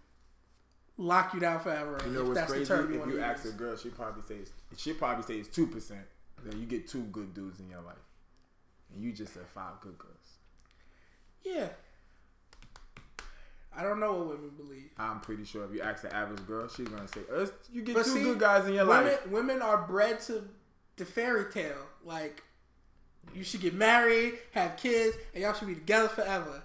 [0.98, 2.66] lock you down forever You know if what's that's crazy?
[2.66, 5.24] the term you If want you to ask a girl, she probably says she probably
[5.24, 6.02] say it's two percent.
[6.46, 7.96] That you get two good dudes in your life,
[8.94, 10.14] and you just said five good girls.
[11.44, 11.70] Yeah.
[13.78, 14.90] I don't know what women believe.
[14.98, 17.96] I'm pretty sure if you ask the average girl, she's gonna say, "Us, "You get
[17.96, 20.50] But two see, good guys in your women, life." women are bred to
[20.96, 21.86] the fairy tale.
[22.04, 22.44] Like,
[23.34, 26.64] you should get married, have kids, and y'all should be together forever.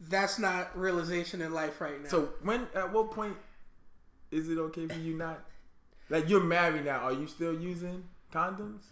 [0.00, 2.08] That's not realization in life right now.
[2.08, 3.36] So when, at what point,
[4.32, 5.44] is it okay for you not?
[6.08, 8.82] Like you're married now, are you still using condoms?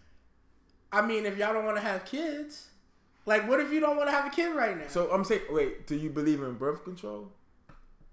[0.93, 2.69] I mean, if y'all don't want to have kids,
[3.27, 4.87] like, what if you don't want to have a kid right now?
[4.89, 7.33] So I'm saying, wait, do you believe in birth control?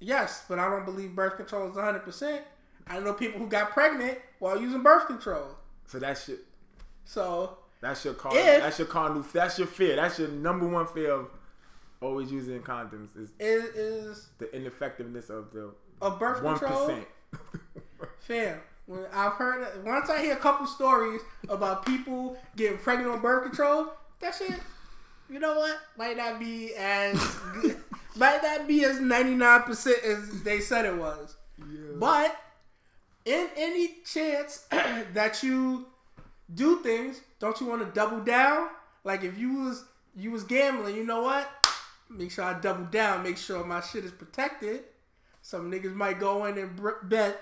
[0.06, 2.39] Yes, but I don't believe birth control is 100%.
[2.88, 5.48] I know people who got pregnant while using birth control.
[5.88, 6.38] So that's your
[7.04, 8.34] So, that's your car.
[8.34, 9.26] That's your cardinal.
[9.34, 9.96] That's your fear.
[9.96, 11.30] That's your number one fear of
[12.02, 16.88] always using condoms is it is the ineffectiveness of the of birth one control.
[16.88, 17.08] percent.
[18.20, 23.22] Fam, when I've heard once I hear a couple stories about people getting pregnant on
[23.22, 23.88] birth control,
[24.20, 24.60] that shit,
[25.30, 27.18] you know what, might not be as
[27.62, 27.78] good,
[28.15, 31.36] might not be as ninety nine percent as they said it was.
[31.99, 32.36] But
[33.25, 34.67] in any chance
[35.13, 35.88] that you
[36.54, 38.69] do things, don't you want to double down?
[39.04, 41.49] Like if you was you was gambling, you know what?
[42.10, 43.23] Make sure I double down.
[43.23, 44.84] Make sure my shit is protected.
[45.41, 47.41] Some niggas might go in and bet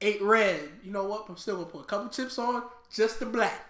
[0.00, 0.60] eight red.
[0.82, 1.26] You know what?
[1.28, 3.67] I'm still gonna put a couple chips on just the black.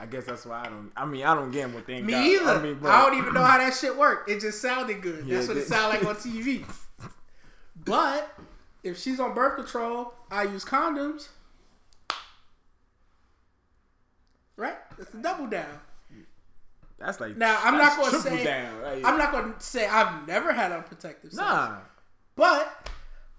[0.00, 0.92] I guess that's why I don't.
[0.96, 1.80] I mean, I don't gamble.
[1.80, 2.26] Thank Me God.
[2.26, 2.50] either.
[2.50, 4.30] I, mean, I don't even know how that shit worked.
[4.30, 5.26] It just sounded good.
[5.26, 6.64] Yeah, That's what it it sounded like on TV.
[7.84, 8.32] But
[8.82, 11.28] if she's on birth control, I use condoms.
[14.56, 14.76] Right?
[14.98, 15.80] It's a double down.
[16.98, 18.78] That's like Now, I'm not gonna say- down.
[18.80, 19.04] Right?
[19.04, 21.36] I'm not going to say I've never had unprotected sex.
[21.36, 21.76] Nah.
[22.34, 22.90] But,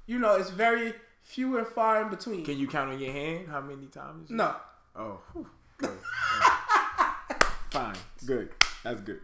[0.06, 2.46] you know, it's very few and far in between.
[2.46, 4.30] Can you count on your hand how many times?
[4.30, 4.56] no.
[4.96, 5.22] Oh.
[5.34, 5.48] whew.
[7.72, 7.96] Fine.
[8.26, 8.50] Good.
[8.84, 9.20] That's good.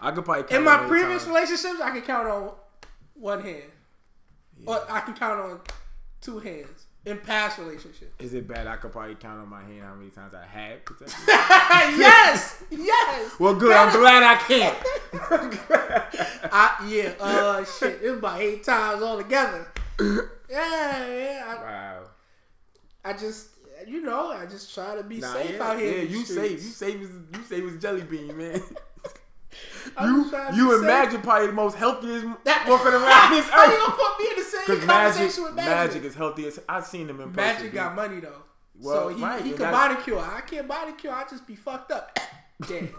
[0.00, 2.50] I could probably count In my previous time- relationships, I can count on
[3.14, 3.70] one hand.
[4.66, 5.60] Or I can count on
[6.20, 6.86] two hands.
[7.06, 8.12] In past relationships.
[8.18, 8.66] Is it bad?
[8.66, 11.18] I could probably count on my hand how many times I had protection.
[11.28, 12.62] yes!
[12.70, 13.32] Yes!
[13.40, 13.72] well, good.
[13.72, 14.76] I'm glad I can't.
[16.52, 18.00] I, yeah, uh, shit.
[18.02, 19.66] It was about eight times altogether.
[19.98, 21.54] Yeah, yeah.
[21.54, 22.02] wow.
[23.02, 23.48] I, I just,
[23.86, 25.96] you know, I just try to be Nah, safe yeah, out here.
[25.98, 26.34] yeah, you streets.
[26.34, 26.52] safe.
[26.52, 28.62] You safe as you safe as jelly bean, man.
[30.00, 30.82] You just trying to you safe.
[30.82, 34.36] imagine probably the most healthiest That- walking around this How you gonna put me in
[34.36, 36.04] the same conversation magic, with magic, Magic?
[36.04, 37.36] is healthy I've seen him in person.
[37.36, 37.74] Magic dude.
[37.74, 38.42] got money though.
[38.80, 40.20] Well, so he, right, he can body cure.
[40.20, 41.12] I can't body cure.
[41.12, 42.16] I just be fucked up.
[42.68, 42.90] Dead.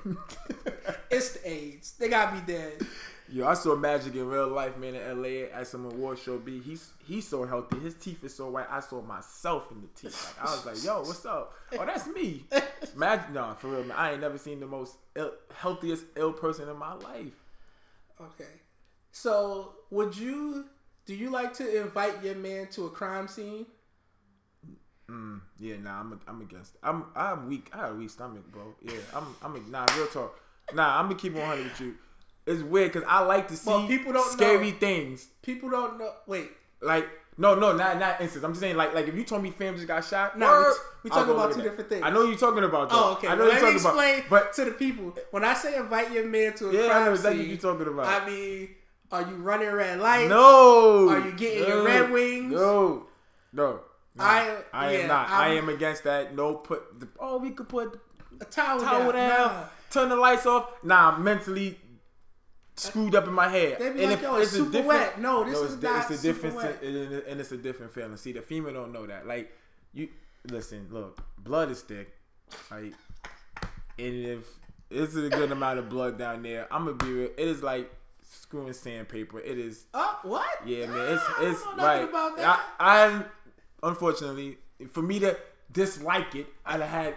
[1.10, 1.94] it's the AIDS.
[1.94, 2.86] They gotta be dead.
[3.32, 6.38] Yo, I saw Magic in real life, man, in LA at some award show.
[6.38, 7.80] B, he's he's so healthy.
[7.80, 8.67] His teeth is so white.
[8.70, 10.36] I saw myself in the teeth.
[10.38, 11.54] Like I was like, yo, what's up?
[11.80, 12.46] Oh, that's me.
[12.96, 13.98] Magic, no, for real, man.
[13.98, 17.34] I ain't never seen the most Ill, healthiest ill person in my life.
[18.20, 18.52] Okay.
[19.13, 20.65] So would you
[21.06, 23.65] do you like to invite your man to a crime scene
[25.12, 26.78] Mm, yeah, nah, I'm I'm against.
[26.82, 27.70] I'm I'm weak.
[27.74, 28.74] I have a weak stomach, bro.
[28.82, 29.86] Yeah, I'm I'm nah.
[29.96, 30.39] Real talk.
[30.74, 31.96] Nah, I'm gonna keep 100 with you.
[32.51, 34.77] It's weird because I like to see Well, people don't scary know.
[34.77, 35.27] things.
[35.41, 36.11] People don't know.
[36.27, 36.49] Wait,
[36.81, 38.43] Like no, no, not not instance.
[38.43, 40.37] I'm just saying like like if you told me fam just got shot.
[40.37, 41.63] No, word, we- we talking about two that.
[41.63, 42.03] different things.
[42.05, 42.89] I know you're talking about.
[42.91, 43.27] Oh, okay.
[43.27, 44.29] I know Well, you're let me explain about.
[44.29, 45.15] But to the people.
[45.31, 47.57] When I say invite your man to a yeah, I crime know exactly scene, you're
[47.59, 48.05] talking about.
[48.21, 48.69] I mean,
[49.11, 50.29] are you running red lights?
[50.29, 51.09] no.
[51.09, 52.51] Are you getting your Red Wings?
[52.53, 53.07] No.
[53.53, 53.79] No.
[54.15, 55.29] Nah, I- I yeah, am not.
[55.29, 56.35] i I'm- against that.
[56.35, 56.99] No, put.
[56.99, 57.99] The, oh, we could put
[58.41, 59.29] A towel, towel down.
[59.29, 59.63] down, Nah.
[59.89, 60.69] turn the lights off.
[60.83, 61.79] Nah, mentally
[62.82, 63.78] screwed up in my head.
[63.80, 65.20] They be And like, if yo, it's a super different- wet.
[65.22, 66.84] No, this no, is it's, not it's a super different, wet.
[66.84, 68.17] and and it's a different feeling.
[68.17, 69.28] See, the female don't know that.
[69.28, 69.52] Like
[69.94, 70.10] you,
[70.50, 72.15] listen, look, blood is thick,
[72.72, 72.94] like,
[74.00, 74.46] and if
[74.89, 77.30] it's a good amount of blood down there, I'm gonna be real.
[77.38, 77.91] It is like
[78.30, 79.39] screwing sandpaper.
[79.39, 79.86] It is.
[79.94, 80.48] Oh, what?
[80.65, 82.10] Yeah, man, it's Ah, I don't it's know nothing right.
[82.10, 82.60] About that.
[82.80, 83.24] I, I
[83.88, 84.58] unfortunately
[84.91, 85.38] for me to
[85.72, 87.15] dislike it, I'd have had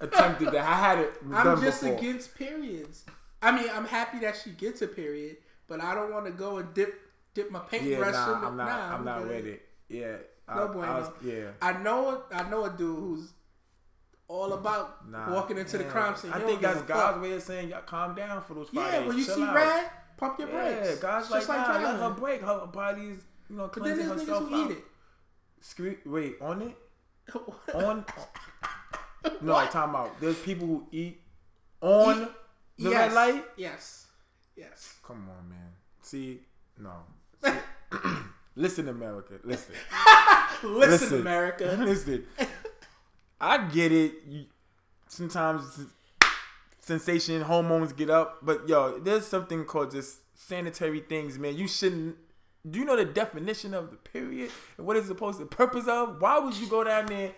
[0.00, 0.64] attempted that.
[0.68, 1.98] I had it I'm done just before.
[1.98, 3.04] against periods.
[3.46, 5.36] I mean, I'm happy that she gets a period,
[5.68, 6.94] but I don't want to go and dip
[7.34, 8.46] dip my paintbrush Yeah, nah, in the.
[8.48, 8.66] I'm not.
[8.66, 9.62] nah, I'm not with it.
[9.88, 10.16] Yeah,
[10.48, 10.94] I, No I bueno.
[11.00, 11.50] was, yeah.
[11.62, 12.22] I know.
[12.32, 13.32] I know a dude who's
[14.28, 16.32] all about Nah, walking into the crime scene.
[16.32, 16.88] I think that's a fuck.
[16.88, 19.08] God's way of saying, "Y'all calm down for those five Yeah, days.
[19.08, 20.98] when you Chill see out." red, pump your yeah, brakes.
[20.98, 22.40] God's It's like, just nah, let her break.
[22.42, 24.70] Her body's, you know, cleansing But then herself who out.
[24.72, 24.84] eat
[25.60, 26.76] Scre- wait, on it?
[27.28, 27.74] it.
[27.74, 28.04] On?
[29.40, 30.20] no, like time out.
[30.20, 31.20] There's people who eat
[31.80, 32.28] on Eat-
[32.78, 33.08] the yes.
[33.08, 33.44] red light.
[33.56, 34.06] Yes.
[34.56, 34.96] Yes.
[35.06, 35.72] Come on, man.
[36.02, 36.40] See,
[36.78, 36.92] no.
[38.56, 39.34] Listen, America.
[39.44, 39.74] Listen.
[40.62, 41.20] Listen, Listen.
[41.20, 41.76] America.
[41.80, 42.26] Listen.
[43.40, 44.14] I get it.
[44.28, 44.44] You,
[45.08, 45.80] sometimes
[46.80, 51.56] sensation hormones get up, but yo, there's something called just sanitary things, man.
[51.56, 52.16] You shouldn't.
[52.68, 55.86] Do you know the definition of the period and what it's supposed to the purpose
[55.86, 56.20] of?
[56.20, 57.32] Why would you go down there?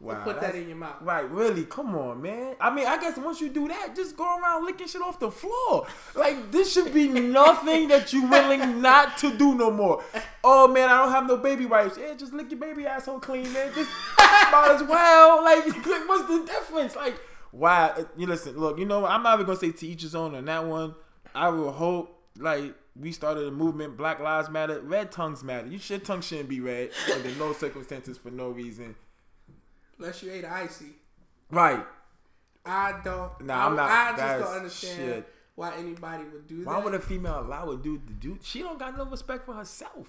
[0.00, 0.96] Wow, Put that in your mouth.
[1.02, 1.64] Right, really?
[1.64, 2.56] Come on, man.
[2.58, 5.30] I mean, I guess once you do that, just go around licking shit off the
[5.30, 5.86] floor.
[6.14, 10.02] Like this should be nothing that you willing not to do no more.
[10.42, 11.98] Oh man, I don't have no baby wipes.
[11.98, 13.74] Yeah, just lick your baby asshole clean, man.
[13.74, 15.44] Just might as well.
[15.44, 16.96] Like, like, what's the difference?
[16.96, 18.06] Like, why?
[18.16, 18.78] You listen, look.
[18.78, 19.10] You know, what?
[19.10, 20.94] I'm not even gonna say to each his own on that one.
[21.34, 22.74] I will hope like.
[22.96, 25.68] We started a movement, Black Lives Matter, red tongues matter.
[25.68, 28.96] You shit tongue shouldn't be red under no circumstances for no reason.
[30.00, 30.86] Unless you ate icy.
[31.50, 31.84] Right.
[32.64, 33.38] I don't.
[33.42, 35.28] Nah, I, I'm not- I just don't understand shit.
[35.54, 36.78] why anybody would do Why that.
[36.78, 38.38] Why would a female allow a dude to do?
[38.42, 40.06] She don't got no respect for herself.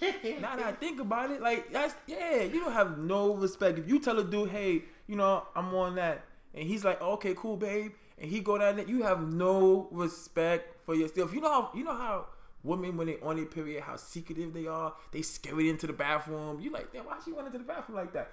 [0.02, 3.78] now that I think about it, like that's yeah, you don't have no respect.
[3.78, 6.24] If you tell a dude, hey, you know, I'm on that,
[6.54, 10.84] and he's like, okay, cool, babe, and he go down there, you have no respect
[10.86, 11.34] for yourself.
[11.34, 12.26] You know how you know how
[12.62, 14.94] women when they on their period, how secretive they are.
[15.12, 16.60] They scurry into the bathroom.
[16.60, 18.30] You like, damn, why she went into the bathroom like that?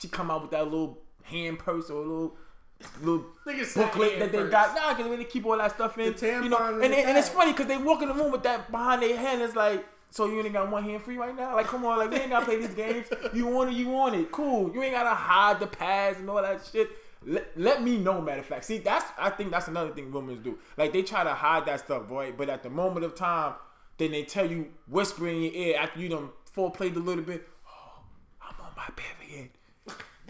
[0.00, 2.36] She come out with that little hand purse or a little.
[3.00, 4.50] Little booklet that they purse.
[4.50, 7.16] got, nah, cause when they keep all that stuff in, you know, and, and and,
[7.16, 9.40] it's funny because they walk in the room with that behind their hand.
[9.40, 11.54] It's like, so you ain't got one hand free right now?
[11.56, 13.06] Like, come on, like we ain't gotta play these games.
[13.34, 14.30] You want it, you want it.
[14.30, 14.72] Cool.
[14.74, 16.90] You ain't gotta hide the pads and all that shit.
[17.26, 18.20] Let, let me know.
[18.20, 20.58] Matter of fact, see, that's I think that's another thing women do.
[20.76, 22.32] Like they try to hide that stuff, boy.
[22.36, 23.54] But at the moment of time,
[23.98, 27.48] then they tell you, whisper in your ear after you done foreplayed a little bit.
[27.66, 28.02] Oh,
[28.42, 29.23] I'm on my period.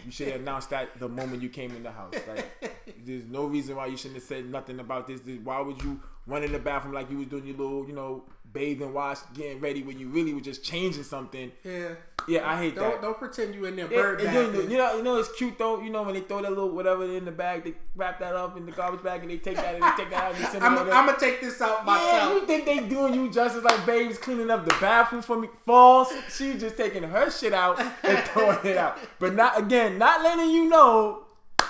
[0.05, 2.13] You should have announced that the moment you came in the house.
[2.27, 5.19] Like, there's no reason why you shouldn't have said nothing about this.
[5.43, 8.23] Why would you run in the bathroom like you was doing your little, you know,
[8.55, 11.51] bathing, wash, getting ready when you really were just changing something?
[11.63, 11.89] yeah.
[12.27, 13.01] Yeah, I hate Don't that.
[13.03, 15.79] don't pretend you in there bird then, you know, you know, it's cute though.
[15.79, 18.57] You know, when they throw that little whatever in the bag, they wrap that up
[18.57, 20.47] in the garbage bag and they take that and they take that out and they
[20.47, 23.63] send it I'm, I'm gonna take this out Yeah, you think they doing you justice
[23.63, 25.49] like babes cleaning up the bathroom for me?
[25.67, 26.11] False.
[26.35, 28.97] She's just taking her shit out and throwing it out.
[29.19, 31.25] But not again, not letting you know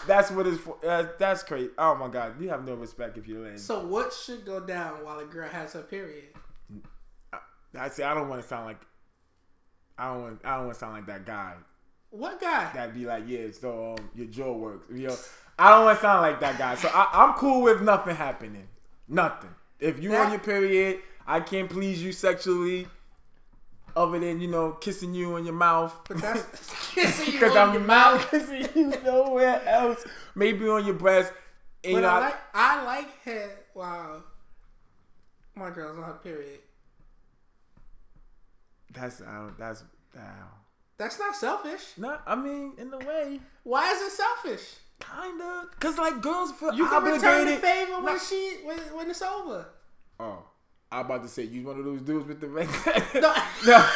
[0.08, 0.78] that's what it's for.
[0.88, 1.72] Uh, that's crazy.
[1.78, 3.58] Oh my god, you have no respect if you're.
[3.58, 6.26] So what should go down while a girl has her period?
[7.78, 8.04] I see.
[8.04, 8.82] I don't want to sound like.
[9.98, 10.42] I don't want.
[10.44, 11.54] I don't want to sound like that guy.
[12.12, 12.72] What guy?
[12.74, 13.48] That'd be like, yeah.
[13.52, 14.88] So um, your jaw works.
[14.94, 15.16] You know,
[15.60, 16.76] I don't want to sound like that guy.
[16.76, 18.68] So I, I'm cool with nothing happening.
[19.08, 19.50] Nothing.
[19.80, 22.88] If you That- on your period, I can't please you sexually.
[23.98, 25.96] Other than you know kissing you on your mouth.
[26.08, 26.44] But that's
[26.94, 28.30] kissing you Because on I'm your mouth.
[28.30, 30.04] kissing you nowhere else.
[30.36, 31.32] Maybe on your breast.
[31.84, 34.24] And, you But know, I like I like head while
[35.56, 36.60] my girl's on her period.
[38.96, 39.84] That's uh, that's
[40.18, 40.20] uh,
[40.98, 41.82] That's not selfish.
[41.98, 44.66] No, I mean, in a way, Why is it selfish?
[45.00, 45.68] kinda.
[45.80, 47.24] Cause like girls feel You can obligated.
[47.24, 49.66] return the favor when she when, when it's over.
[50.20, 50.44] Oh,
[50.92, 52.70] I'm about to say you one of those dudes with the red.
[53.16, 53.34] No.
[53.68, 53.86] no.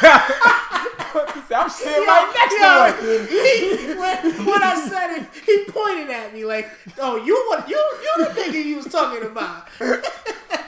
[1.52, 3.28] I'm sitting Yo, right next yo, to one.
[3.28, 7.68] he- when, when I said it, he pointed at me like, "Oh, you what?
[7.68, 9.66] You you the nigga you was talking about."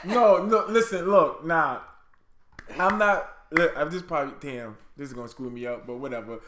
[0.04, 1.78] No, no, listen, look, nah.
[2.78, 6.40] I'm not look, I'm just probably damn, this is gonna screw me up, but whatever.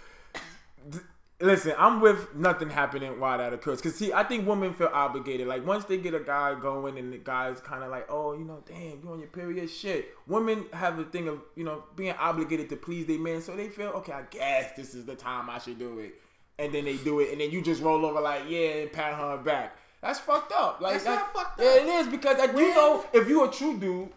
[1.41, 3.81] Listen, I'm with nothing happening while that occurs.
[3.81, 5.47] Cause see, I think women feel obligated.
[5.47, 8.63] Like once they get a guy going and the guy's kinda like, oh, you know,
[8.67, 10.15] damn, you on your period shit.
[10.27, 13.43] Women have a thing of, you know, being obligated to please their man.
[13.43, 16.15] So they feel, okay, I guess this is the time I should do it.
[16.59, 19.15] And then they do it, and then you just roll over like, yeah, and pat
[19.15, 19.77] her back.
[20.05, 20.81] That's fucked up.
[20.81, 23.79] Like That's not fucked Yeah, it is because like, you know, if you a true
[23.79, 24.11] dude,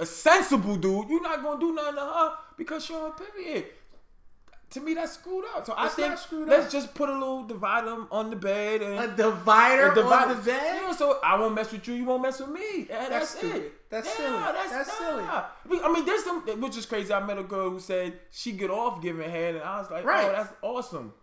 [0.00, 3.66] a sensible dude, you're not gonna do nothing to her because she's on period.
[4.72, 5.64] To me, that's screwed up.
[5.64, 6.14] So I think
[6.46, 6.70] let's up.
[6.70, 10.42] just put a little divider on the bed and A divider and divide- on the
[10.42, 10.80] bed.
[10.82, 12.86] Yeah, so I won't mess with you, you won't mess with me.
[12.88, 13.56] Yeah, that's, stupid.
[13.62, 13.90] it.
[13.90, 14.38] That's Yeah, silly.
[14.38, 15.22] That's, That's silly.
[15.24, 15.44] nah.
[15.64, 17.10] I mean- I mean, there's some which is crazy.
[17.14, 20.04] I met a girl who said she get off giving head, and I was like,
[20.04, 20.28] oh, Right.
[20.28, 21.14] oh, that's awesome.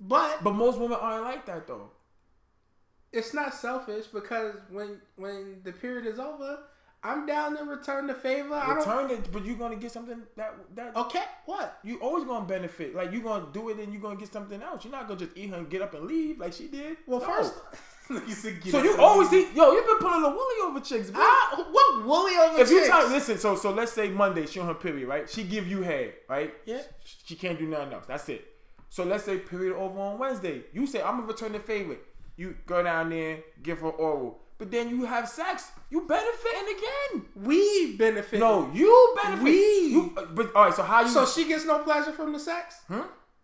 [0.00, 1.90] But But most women aren't like that though.
[3.12, 6.60] it's not selfish because when when the period is over,
[7.08, 8.54] I'm down to return the favor.
[8.54, 8.74] I.
[8.74, 11.78] Return it, but you're gonna get something that that Okay, what?
[11.84, 12.94] you always gonna benefit.
[12.94, 14.84] Like you're gonna do it and you're gonna get something else.
[14.84, 16.96] You're not gonna just eat her and get up and leave like she did.
[17.06, 17.26] Well, No.
[17.26, 17.54] first,
[18.28, 19.48] you said so you always eat.
[19.54, 21.20] Yo, you've been pulling a woolly over chicks, bro.
[21.24, 22.88] Ah, what woolly over if you chicks?
[22.88, 23.38] try, listen.
[23.38, 25.28] So so let's say Monday she on her period, right?
[25.28, 26.52] She give you head, right?
[26.66, 26.82] Yeah.
[27.04, 28.06] She can't do nothing else.
[28.06, 28.44] That's it.
[28.88, 30.64] So let's say period over on Wednesday.
[30.72, 31.96] You say I'm gonna return the favor.
[32.36, 35.70] You go down there, give her oral, but then you have sex.
[35.90, 37.26] You benefiting again.
[37.36, 38.40] we benefit.
[38.40, 39.44] No, you benefit.
[39.44, 39.86] We.
[39.88, 40.74] You, uh, but all right.
[40.74, 41.08] So how you?
[41.08, 42.80] So she gets no pleasure from the sex.
[42.88, 43.02] Hmm?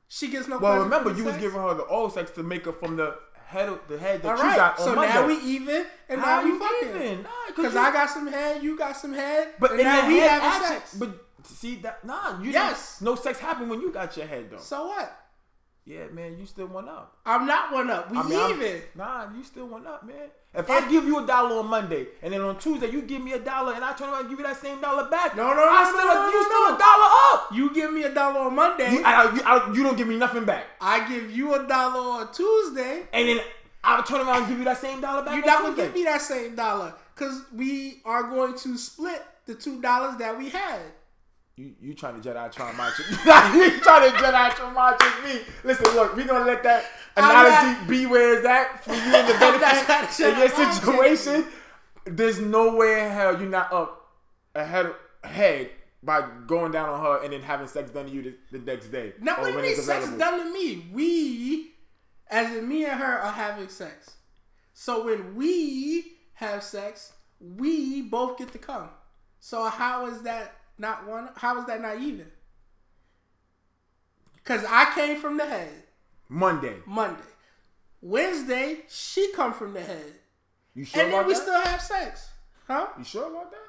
[0.09, 0.59] She gets no.
[0.59, 2.79] Well, pleasure remember from the you was giving her the oral sex to make up
[2.81, 3.15] from the
[3.47, 4.57] head of the head that All you right.
[4.57, 5.13] got on so Monday.
[5.15, 6.89] now we even, and How now we you fucking.
[6.89, 7.23] even?
[7.23, 10.49] Nah, Because I got some head, you got some head, But and now we having
[10.49, 10.95] action, sex.
[10.95, 11.11] But
[11.45, 12.03] see that?
[12.05, 13.01] Nah, you Yes.
[13.03, 14.57] No sex happened when you got your head though.
[14.59, 15.19] so what?
[15.85, 17.17] Yeah, man, you still went up.
[17.27, 18.11] I'm not one up.
[18.11, 18.83] We I mean, I'm- even.
[18.95, 20.29] Nah, you still went up, man.
[20.55, 23.33] If I give you a dollar on Monday and then on Tuesday you give me
[23.33, 25.55] a dollar and I turn around and give you that same dollar back, No, no,
[25.55, 26.75] no, I no, still no, a, no, you no, still no.
[26.75, 27.49] a dollar up.
[27.55, 28.93] You give me a dollar on Monday.
[28.93, 32.21] You, I, you, I, you don't give me nothing back, I give you a dollar
[32.21, 33.05] on Tuesday.
[33.15, 33.41] and then
[33.83, 35.35] I'll turn around and give you that same dollar back.
[35.37, 35.85] You're on not gonna Tuesday.
[35.87, 40.37] give me that same dollar because we are going to split the two dollars that
[40.39, 40.81] we had.
[41.57, 42.69] You you trying to Jedi trick?
[43.11, 45.41] you trying to Jedi trick me?
[45.65, 46.87] Listen, look, we gonna let that
[47.17, 51.47] analogy not- be where it's at for you in the benefit in your situation.
[52.07, 54.09] There's no way in hell you're not up
[54.55, 55.71] ahead head
[56.03, 58.89] by going down on her and then having sex done to you the, the next
[58.89, 59.13] day.
[59.21, 60.87] Now, or what do you when mean sex done to me?
[60.93, 61.71] We,
[62.29, 64.17] as in me and her, are having sex.
[64.73, 68.89] So when we have sex, we both get to come.
[69.39, 71.31] So how is that not one?
[71.37, 72.27] How is that not even?
[74.37, 75.73] Because I came from the head
[76.29, 76.75] Monday.
[76.87, 77.21] Monday,
[78.01, 80.13] Wednesday she come from the head,
[80.75, 81.43] You sure and then we that?
[81.43, 82.29] still have sex,
[82.67, 82.89] huh?
[82.99, 83.61] you sure about that?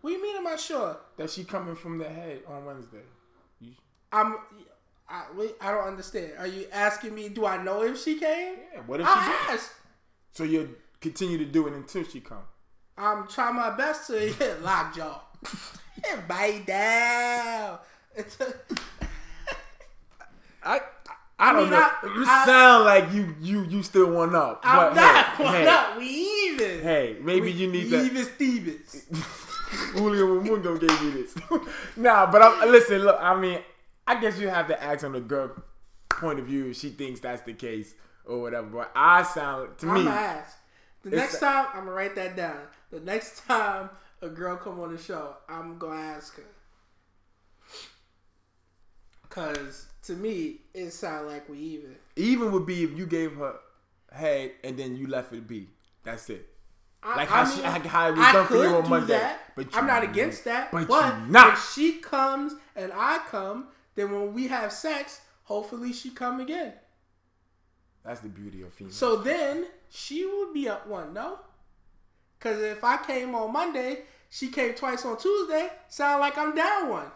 [0.00, 0.36] What do you mean?
[0.36, 0.96] Am I sure?
[1.16, 3.02] That she coming from the head on Wednesday.
[3.60, 3.72] You,
[4.12, 4.36] I'm.
[5.08, 6.32] I, wait, I don't understand.
[6.38, 7.28] Are you asking me?
[7.28, 8.54] Do I know if she came?
[8.72, 8.80] yeah.
[8.86, 9.12] What if she?
[9.12, 9.60] I did?
[10.32, 12.42] So you continue to do it until she come.
[12.96, 15.20] I'm trying my best to hit lockjaw.
[16.28, 17.78] bite down.
[20.62, 20.80] I
[21.38, 21.76] I don't mean, know.
[21.78, 24.60] I- you I- sound like you you you still one up.
[24.64, 25.98] I'm but not hey, one hey, up.
[25.98, 26.80] We even.
[26.82, 28.04] Hey, maybe we, you need that.
[28.04, 29.06] even Stevens.
[29.94, 31.34] Julio Mundo gave you this.
[31.96, 33.18] nah, but I'm, listen, look.
[33.20, 33.58] I mean,
[34.06, 35.50] I guess you have to ask on the girl
[36.08, 38.68] point of view if she thinks that's the case or whatever.
[38.68, 40.04] But I sound to I'm me.
[40.04, 40.56] gonna ask.
[41.02, 42.58] The next time, I'm gonna write that down.
[42.90, 43.90] The next time
[44.24, 46.42] a girl come on the show, I'm gonna ask her.
[49.28, 51.96] Cause to me, it sound like we even.
[52.16, 53.56] Even would be if you gave her
[54.12, 55.68] head and then you left it be.
[56.04, 56.48] That's it.
[57.02, 59.40] I, Like I how she- how it was I done for you on Monday, That,
[59.56, 60.70] but I'm not against that.
[60.72, 61.54] but But, not.
[61.54, 66.72] if she comes and I come, then when we have sex, hopefully she come again.
[68.04, 68.92] That's the beauty of female.
[68.92, 71.40] So then she would be up one, no?
[72.38, 74.04] Because if I came on Monday,
[74.34, 75.68] she came twice on Tuesday.
[75.88, 77.06] Sound like I'm down one.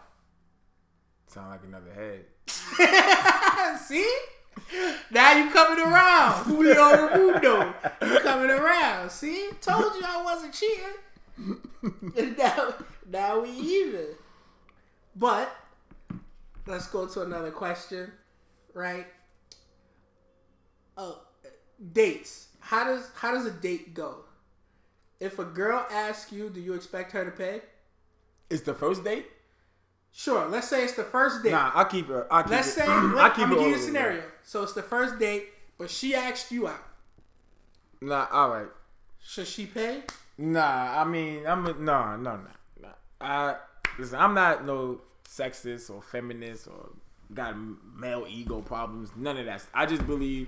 [1.27, 2.23] sound like another head.
[3.81, 4.09] See?
[5.11, 7.73] Now you coming around, Julio Mundo.
[8.01, 9.11] You coming around.
[9.11, 9.49] See?
[9.59, 11.57] Told you I wasn't cheating.
[12.37, 12.73] Now,
[13.09, 14.07] now we even.
[15.15, 15.53] But
[16.67, 18.13] let's go to another question,
[18.73, 19.07] right?
[20.97, 21.21] Oh,
[21.91, 22.47] dates.
[22.59, 24.23] How does how does a date go?
[25.19, 27.61] If a girl asks you, do you expect her to pay?
[28.49, 29.27] It's the first date.
[30.11, 30.47] Sure.
[30.47, 31.51] Let's say it's the first date.
[31.51, 32.27] Nah, I keep it.
[32.31, 32.71] I keep Let's it.
[32.71, 34.23] say I keep I'm gonna give you a scenario.
[34.43, 36.83] So it's the first date, but she asked you out.
[38.01, 38.67] Nah, all right.
[39.21, 40.03] Should she pay?
[40.37, 42.39] Nah, I mean, I'm no, no, no,
[42.81, 42.89] no.
[43.19, 43.57] I
[43.97, 44.17] listen.
[44.17, 46.89] I'm not no sexist or feminist or
[47.33, 47.55] got
[47.95, 49.11] male ego problems.
[49.15, 49.65] None of that.
[49.73, 50.47] I just believe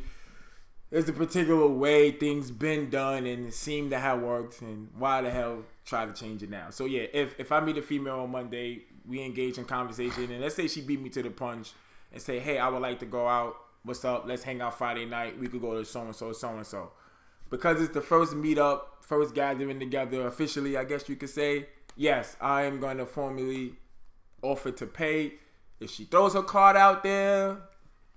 [0.92, 5.22] there's a particular way things been done and it seemed to have worked, and why
[5.22, 6.70] the hell try to change it now?
[6.70, 10.42] So yeah, if if I meet a female on Monday, we engage in conversation, and
[10.42, 11.72] let's say she beat me to the punch
[12.12, 13.56] and say, hey, I would like to go out.
[13.84, 14.26] What's up?
[14.28, 15.39] Let's hang out Friday night.
[15.39, 16.92] We could go to so and so, so and so
[17.52, 22.36] because it's the first meetup, first gathering together officially, I guess you could say, yes,
[22.42, 23.74] I am going to formally
[24.42, 25.34] offer to pay.
[25.80, 27.58] If she throws her card out there,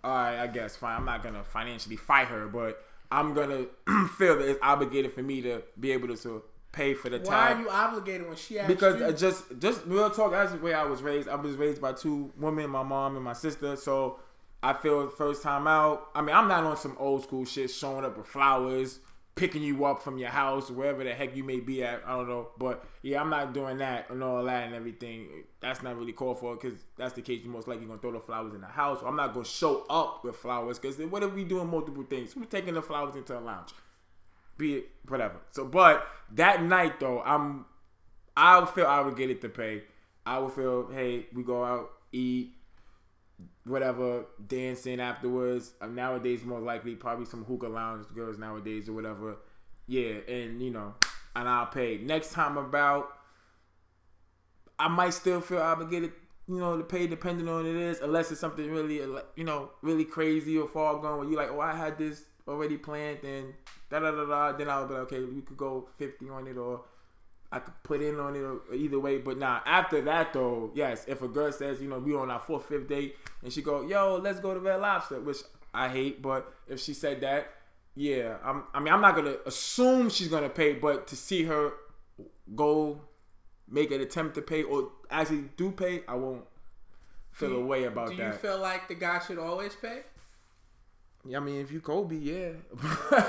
[0.04, 0.98] all right, I guess fine.
[0.98, 5.40] I'm not to financially fight her, but I'm to feel that it's obligated for me
[5.42, 6.42] to be able to, to
[6.72, 9.06] pay for the Why time Why are you obligated when she asked because you?
[9.06, 11.28] Uh, just just real talk that's the way I was raised.
[11.28, 13.76] I was raised by two women, my mom and my sister.
[13.76, 14.18] So
[14.62, 16.10] I feel first time out.
[16.14, 19.00] I mean, I'm not on some old school shit, showing up with flowers,
[19.34, 22.02] picking you up from your house, wherever the heck you may be at.
[22.06, 25.28] I don't know, but yeah, I'm not doing that and all that and everything.
[25.60, 27.42] That's not really called for because that's the case.
[27.44, 29.00] You most likely gonna throw the flowers in the house.
[29.04, 32.36] I'm not gonna show up with flowers because what if we doing multiple things?
[32.36, 33.70] We're taking the flowers into a lounge
[34.56, 35.36] be it whatever.
[35.50, 37.66] So, but that night though, I'm
[38.36, 39.82] I would feel obligated to pay.
[40.26, 42.54] I would feel, hey, we go out, eat,
[43.64, 45.72] whatever, dancing afterwards.
[45.80, 49.36] Um, nowadays, more likely, probably some hookah lounge girls nowadays or whatever.
[49.86, 50.94] Yeah, and you know,
[51.36, 51.98] and I'll pay.
[51.98, 53.08] Next time about,
[54.78, 56.12] I might still feel obligated,
[56.48, 58.96] you know, to pay depending on it is, unless it's something really,
[59.36, 62.76] you know, really crazy or far gone where you like, oh, I had this already
[62.76, 63.54] planned, and
[63.90, 64.52] da da da da.
[64.56, 66.84] Then I'll be like, okay, we could go fifty on it, or
[67.54, 69.18] I could put in on it, either way.
[69.18, 72.40] But nah, after that though, yes, if a girl says, you know, we on our
[72.40, 75.38] fourth, fifth date, and she go, yo, let's go to Red Lobster, which
[75.72, 77.52] I hate, but if she said that,
[77.94, 81.72] yeah, I'm, I mean, I'm not gonna assume she's gonna pay, but to see her
[82.56, 83.00] go
[83.68, 86.44] make an attempt to pay or actually do pay, I won't
[87.30, 88.22] feel Do you- a way about Do that.
[88.22, 90.00] Do you feel like the guy should always pay?
[91.24, 92.50] Yeah, I mean, if you Kobe, yeah.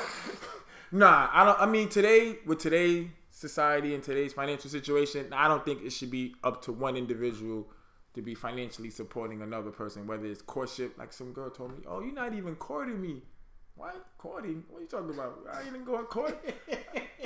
[0.92, 1.60] nah, I don't.
[1.62, 6.10] I mean, today with today's society and today's financial situation, I don't think it should
[6.10, 7.68] be up to one individual
[8.14, 10.08] to be financially supporting another person.
[10.08, 13.24] Whether it's courtship, like some girl told me, "Oh, you're not even courting me."
[13.76, 14.64] What courting?
[14.70, 15.46] What are you talking about?
[15.52, 16.42] I ain't even going court.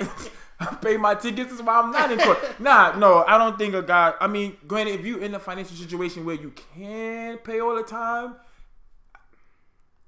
[0.60, 1.52] I pay my tickets.
[1.52, 2.60] is why I'm not in court.
[2.60, 4.14] Nah, no, I don't think a guy.
[4.20, 7.84] I mean, granted, if you're in a financial situation where you can pay all the
[7.84, 8.34] time,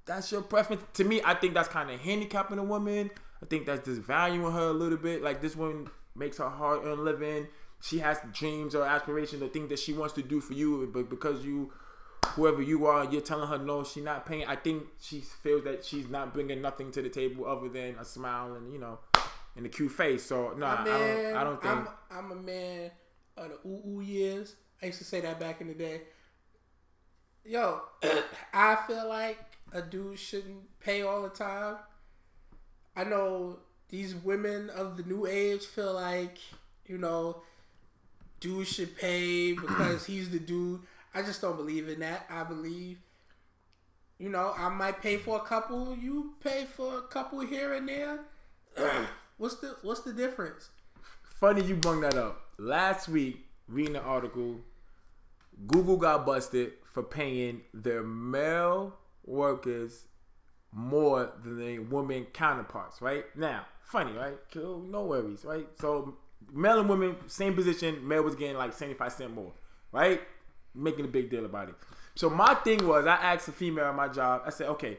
[0.04, 0.82] that's your preference.
[0.94, 3.12] To me, I think that's kind of handicapping a woman.
[3.42, 5.22] I think that's disvaluing her a little bit.
[5.22, 7.48] Like this woman makes her hard earned living.
[7.80, 11.10] She has dreams or aspirations or things that she wants to do for you, but
[11.10, 11.72] because you,
[12.34, 14.46] whoever you are, you're telling her no, she's not paying.
[14.46, 18.04] I think she feels that she's not bringing nothing to the table other than a
[18.04, 19.00] smile and you know,
[19.56, 20.24] and a cute face.
[20.24, 21.36] So no, I don't.
[21.36, 21.74] I don't think.
[21.74, 22.90] I'm, I'm a man
[23.36, 24.54] of the ooh ooh years.
[24.80, 26.02] I used to say that back in the day.
[27.44, 27.80] Yo,
[28.54, 29.38] I feel like
[29.72, 31.76] a dude shouldn't pay all the time.
[32.96, 36.38] I know these women of the new age feel like,
[36.86, 37.42] you know,
[38.40, 40.80] dude should pay because he's the dude.
[41.14, 42.26] I just don't believe in that.
[42.30, 42.98] I believe,
[44.18, 47.88] you know, I might pay for a couple, you pay for a couple here and
[47.88, 48.20] there.
[49.36, 50.70] what's the what's the difference?
[51.22, 52.40] Funny you bring that up.
[52.58, 54.60] Last week, reading the article,
[55.66, 60.04] Google got busted for paying their male workers
[60.72, 63.24] more than their women counterparts, right?
[63.36, 64.38] Now, funny, right?
[64.52, 65.68] Cool, no worries, right?
[65.80, 66.16] So,
[66.52, 69.52] male and women, same position, male was getting like 75 cents more,
[69.92, 70.20] right?
[70.74, 71.74] Making a big deal about it.
[72.14, 74.98] So, my thing was, I asked a female at my job, I said, okay,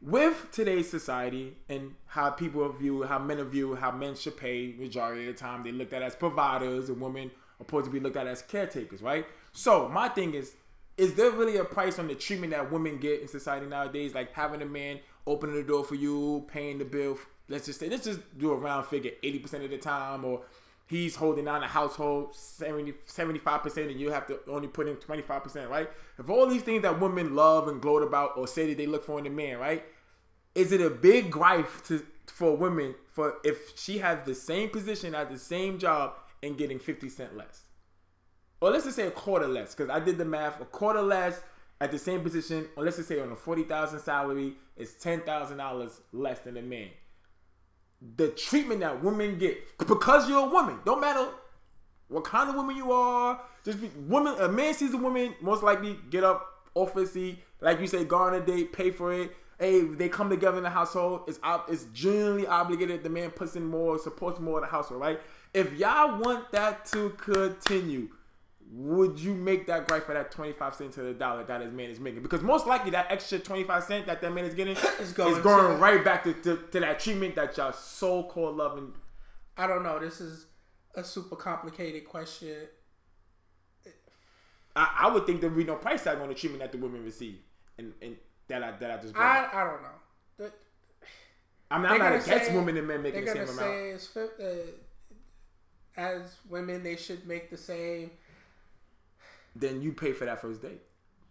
[0.00, 5.28] with today's society and how people view, how men viewed, how men should pay majority
[5.28, 8.16] of the time, they looked at as providers and women are supposed to be looked
[8.16, 9.26] at as caretakers, right?
[9.52, 10.54] So my thing is,
[10.98, 14.14] is there really a price on the treatment that women get in society nowadays?
[14.14, 17.16] Like having a man opening the door for you, paying the bill.
[17.48, 20.42] Let's just say, let's just do a round figure, 80% of the time, or
[20.88, 25.68] he's holding down the household 70, 75% and you have to only put in 25%,
[25.68, 25.88] right?
[26.18, 29.04] If all these things that women love and gloat about or say that they look
[29.04, 29.84] for in a man, right?
[30.54, 35.14] Is it a big gripe to for women for if she has the same position
[35.14, 37.67] at the same job and getting 50 cent less?
[38.60, 41.40] Or let's just say a quarter less, because I did the math, a quarter less
[41.80, 46.40] at the same position, or let's just say on a 40,000 salary, is $10,000 less
[46.40, 46.88] than a man
[48.16, 50.78] the treatment that women get because you're a woman.
[50.84, 51.28] Don't matter
[52.08, 53.40] what kind of woman you are.
[53.64, 54.34] Just be woman.
[54.40, 58.04] A man sees a woman most likely get up off his seat, like you say,
[58.04, 59.32] go on a date, pay for it.
[59.58, 61.22] Hey, they come together in the household.
[61.26, 63.02] It's it's generally obligated.
[63.02, 65.20] The man puts in more, supports more of the household, right?
[65.52, 68.10] If y'all want that to continue,
[68.70, 71.90] would you make that right for that 25 cents to the dollar that his man
[71.90, 72.22] is making?
[72.22, 75.78] Because most likely that extra 25 cent that that man is getting is going going,
[75.78, 78.92] right back to, to, to that treatment that y'all so called loving.
[79.56, 79.98] I don't know.
[79.98, 80.46] This is
[80.94, 82.56] a super complicated question.
[84.76, 86.78] I, I would think there would be no price tag on the treatment that the
[86.78, 87.38] women receive.
[87.78, 88.16] And, and
[88.48, 89.54] that I that I just I up.
[89.54, 89.88] I don't know.
[90.36, 90.52] The-
[91.70, 93.58] I mean, they're I'm not against women and men making the same amount.
[93.58, 94.56] say it's uh,
[95.96, 98.10] as women they should make the same.
[99.56, 100.80] Then you pay for that first date.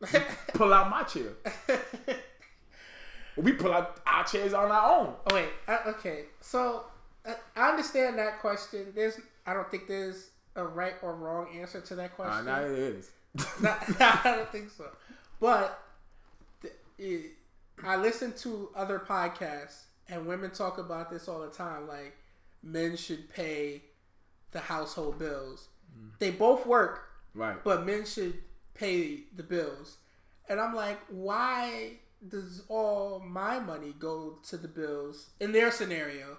[0.53, 1.29] Pull out my chair.
[3.35, 5.13] we pull out our chairs on our own.
[5.29, 6.25] Oh wait, uh, okay.
[6.41, 6.85] So
[7.25, 8.87] uh, I understand that question.
[8.95, 12.45] There's, I don't think there's a right or wrong answer to that Uh, question.
[12.45, 13.11] now it is.
[13.61, 14.85] Not- I don't think so.
[15.39, 15.79] But
[16.61, 17.31] th- it,
[17.83, 21.87] I listen to other podcasts and women talk about this all the time.
[21.87, 22.15] Like
[22.63, 23.83] men should pay
[24.51, 25.67] the household bills.
[26.19, 27.06] They both work,
[27.37, 27.63] right.
[27.63, 28.35] but men should
[28.73, 29.97] pay the bills.
[30.49, 36.37] And I'm like, why does all my money go to the bills in their scenario?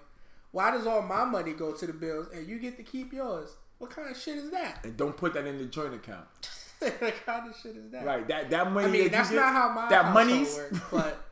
[0.51, 3.55] Why does all my money go to the bills and you get to keep yours?
[3.77, 4.83] What kind of shit is that?
[4.83, 6.25] And don't put that in the joint account.
[6.79, 8.05] what kind of shit is that?
[8.05, 8.27] Right.
[8.27, 8.87] That that money.
[8.87, 11.25] I mean, that that's you get, not how my that money's works, but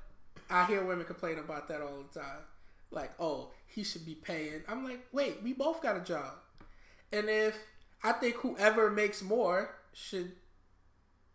[0.49, 2.39] I hear women complain about that all the time.
[2.91, 4.61] Like, oh, he should be paying.
[4.67, 6.33] I'm like, wait, we both got a job,
[7.11, 7.57] and if
[8.03, 10.33] I think whoever makes more should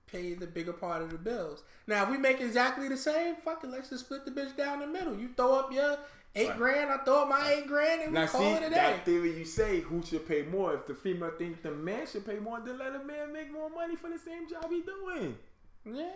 [0.07, 1.63] pay the bigger part of the bills.
[1.87, 4.81] Now, if we make exactly the same, fuck it, let's just split the bitch down
[4.81, 5.17] the middle.
[5.19, 5.99] You throw up your
[6.35, 6.59] eight Right.
[6.59, 8.77] grand, I throw up my eight grand, and we call see it a day.
[8.77, 10.75] that theory you say who should pay more?
[10.75, 13.71] If the female thinks the man should pay more, then let a man make more
[13.71, 15.37] money for the same job he doing.
[15.85, 16.11] Yeah,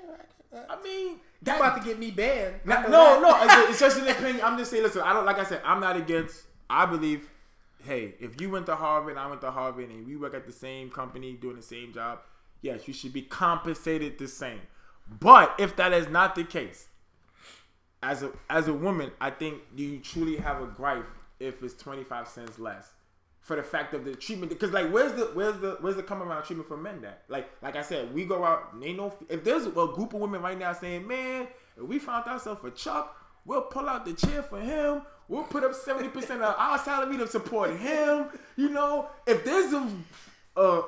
[0.71, 2.65] I, mean, that's about to get me banned.
[2.65, 3.21] Know no, that.
[3.21, 4.45] no, it's, it's just an opinion.
[4.45, 4.85] I'm just saying.
[4.85, 5.61] Listen, I don't like I said.
[5.65, 6.45] I'm not against.
[6.71, 7.29] I believe.
[7.85, 10.53] Hey, if you went to Harvard, I went to Harvard, and we work at the
[10.53, 12.21] same company doing the same job,
[12.63, 14.61] yes, you should be compensated the same.
[15.21, 16.89] But if that is not the case,
[18.03, 21.07] as a as a woman, I think you truly have a gripe
[21.39, 22.93] if it's 25 cents less
[23.41, 24.51] for the fact of the treatment.
[24.51, 27.01] Because like, where's the where's the where's the come around treatment for men?
[27.03, 28.75] That like like I said, we go out.
[28.83, 31.47] Ain't no if there's a group of women right now saying, man,
[31.77, 35.03] if we found ourselves a Chuck, we'll pull out the chair for him.
[35.29, 38.27] We'll put up 70 percent of our salary to support him.
[38.57, 39.91] You know, if there's a
[40.57, 40.83] a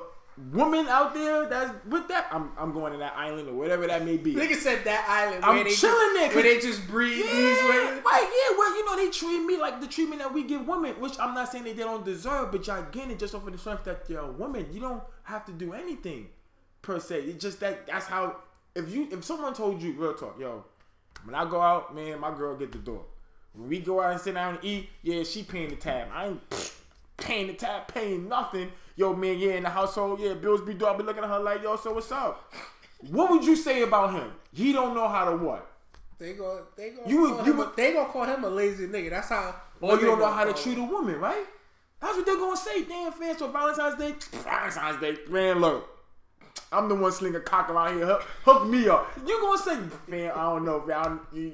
[0.51, 4.05] woman out there that's with that, I'm I'm going to that island or whatever that
[4.05, 4.35] may be.
[4.35, 8.57] Nigga said that island I'm chilling just, there where they just breathe Yeah, right, yeah,
[8.57, 11.33] well, you know, they treat me like the treatment that we give women, which I'm
[11.33, 13.83] not saying that they don't deserve, but y'all getting it just off of the strength
[13.83, 14.67] that you're a woman.
[14.71, 16.29] You don't have to do anything
[16.81, 17.21] per se.
[17.21, 18.37] It's just that that's how
[18.75, 20.63] if you if someone told you real talk, yo,
[21.25, 23.03] when I go out, man, my girl get the door.
[23.53, 26.07] When we go out and sit down and eat, yeah, she paying the tab.
[26.13, 26.41] I ain't
[27.17, 28.71] paying the tab, paying nothing.
[28.95, 30.85] Yo, man, yeah, in the household, yeah, bills be due.
[30.85, 32.53] I be looking at her like, yo, so what's up?
[33.11, 34.29] What would you say about him?
[34.53, 35.71] He don't know how to what?
[36.17, 38.87] They go, they go, You would- you him a- they gonna call him a lazy
[38.87, 39.09] nigga.
[39.11, 39.55] That's how.
[39.79, 41.45] Or you don't know how to treat a woman, right?
[42.01, 42.83] That's what they're gonna say.
[42.83, 43.37] Damn, fans.
[43.39, 45.59] So Valentine's Day, Valentine's Day, man.
[45.61, 45.87] Look,
[46.73, 48.05] I'm the one slinging cock around here.
[48.05, 49.09] Hook, hook me up.
[49.25, 49.77] You gonna say,
[50.09, 50.31] man?
[50.31, 50.97] I don't know, man.
[50.97, 51.53] I don't- You,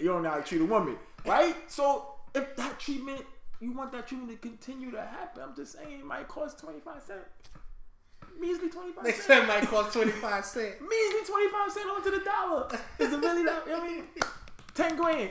[0.00, 1.54] you don't know how to treat a woman, right?
[1.70, 3.24] So if that treatment,
[3.60, 7.02] you want that treatment to continue to happen, I'm just saying it might cost 25
[7.02, 7.20] cents.
[8.38, 9.24] Measly 25 They cents.
[9.26, 10.80] said it might cost twenty five cent.
[10.80, 12.68] Measly 25 cents onto the dollar.
[12.98, 13.64] Is it really that?
[13.70, 14.04] I mean,
[14.74, 15.30] 10 grand.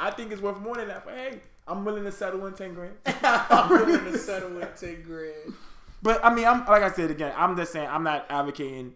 [0.00, 1.04] I think it's worth more than that.
[1.04, 2.94] But hey, I'm willing to settle in 10 grand.
[3.22, 5.54] I'm willing to settle with ten grand.
[6.02, 7.32] But I mean, I'm like I said again.
[7.36, 8.94] I'm just saying I'm not advocating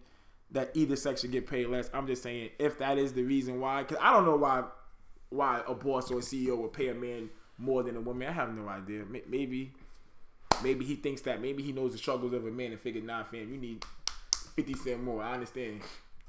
[0.51, 1.89] that either sex should get paid less.
[1.93, 4.63] I'm just saying if that is the reason why, because I don't know why
[5.33, 8.27] why a boss or a CEO would pay a man more than a woman.
[8.27, 9.03] I have no idea.
[9.27, 9.71] Maybe
[10.63, 11.41] maybe he thinks that.
[11.41, 13.83] Maybe he knows the struggles of a man and figured, nah, fam, you need
[14.55, 15.23] fifty cent more.
[15.23, 15.81] I understand.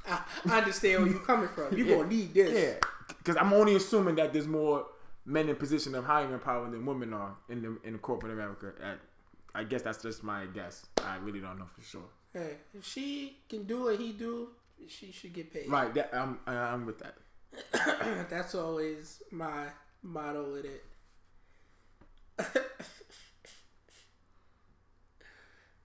[0.06, 1.76] I, I understand where you're coming from.
[1.76, 1.96] You Yeah.
[1.96, 2.52] gonna need this.
[2.52, 2.88] Yeah,
[3.18, 4.86] because I'm only assuming that there's more
[5.26, 8.72] men in position of hiring power than women are in the in the corporate America.
[8.82, 10.86] I, I guess that's just my guess.
[11.04, 12.08] I really don't know for sure.
[12.32, 14.48] Hey, if she can do what he do,
[14.88, 15.68] she should get paid.
[15.70, 17.14] Right, that, I'm I'm with that.
[18.30, 19.66] That's always my
[20.02, 20.84] motto with it.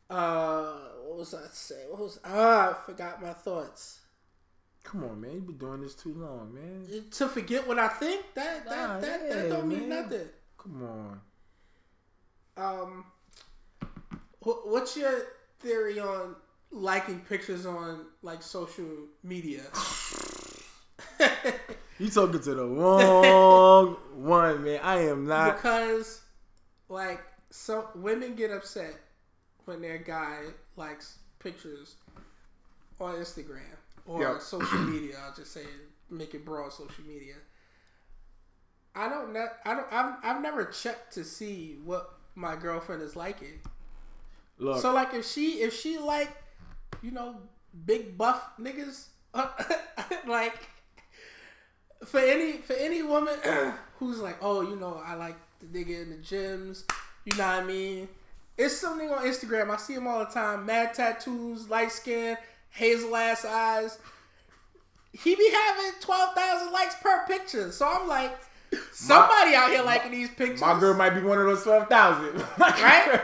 [0.09, 0.73] uh,
[1.07, 1.87] what was I saying?
[1.89, 2.71] What was ah?
[2.71, 3.99] I forgot my thoughts.
[4.83, 6.87] Come on, man, you've been doing this too long, man.
[7.11, 10.03] To forget what I think that that Nah, that, yeah, that don't mean man.
[10.03, 10.27] nothing.
[10.57, 11.21] Come on.
[12.57, 13.05] Um,
[14.43, 15.13] Wh- What's your
[15.59, 16.35] theory on
[16.71, 18.85] liking pictures on like social
[19.23, 19.61] media?
[21.99, 24.79] You talking to the wrong one, man.
[24.81, 25.57] I am not.
[25.57, 26.21] because
[26.87, 28.95] like some women get upset
[29.65, 30.43] when their guy
[30.77, 31.95] likes pictures
[33.01, 33.59] on Instagram
[34.05, 34.41] or Yep.
[34.41, 35.15] social media.
[35.25, 35.63] I'll just say
[36.09, 37.35] make it broad social media.
[38.95, 39.47] I don't know.
[39.65, 39.87] I don't.
[39.91, 43.59] I've, I've never checked to see what my girlfriend is liking.
[44.57, 46.31] Look, So like if she if she like
[47.01, 47.35] you know
[47.85, 49.07] big buff niggas
[50.27, 50.67] like
[52.05, 53.35] for any for any woman
[53.99, 56.83] who's like oh you know I like the nigga in the gyms
[57.25, 58.07] you know what I mean?
[58.57, 62.37] It's something on Instagram I see him all the time mad tattoos light skin
[62.71, 63.97] hazel ass eyes.
[65.11, 68.37] He be having twelve thousand likes per picture so I'm like
[68.91, 72.43] somebody out here liking these pictures my girl might be one of those twelve thousand,
[72.59, 73.19] Right?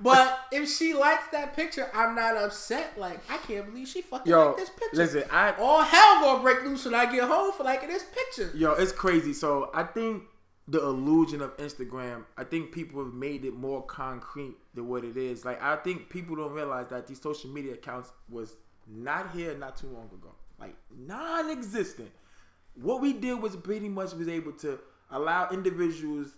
[0.00, 2.98] But if she likes that picture, I'm not upset.
[2.98, 4.96] Like, I can't believe she fucking Yo, liked this picture.
[4.96, 8.50] listen, I All hell gonna break loose when I get home for liking this picture.
[8.56, 9.32] Yo, it's crazy.
[9.32, 10.24] So I think
[10.68, 15.16] the illusion of Instagram, I think people have made it more concrete than what it
[15.16, 15.44] is.
[15.44, 19.76] Like I think people don't realize that these social media accounts was not here not
[19.76, 20.34] too long ago.
[20.58, 22.10] Like non-existent.
[22.74, 24.78] What we did was pretty much was able to
[25.10, 26.28] allow individuals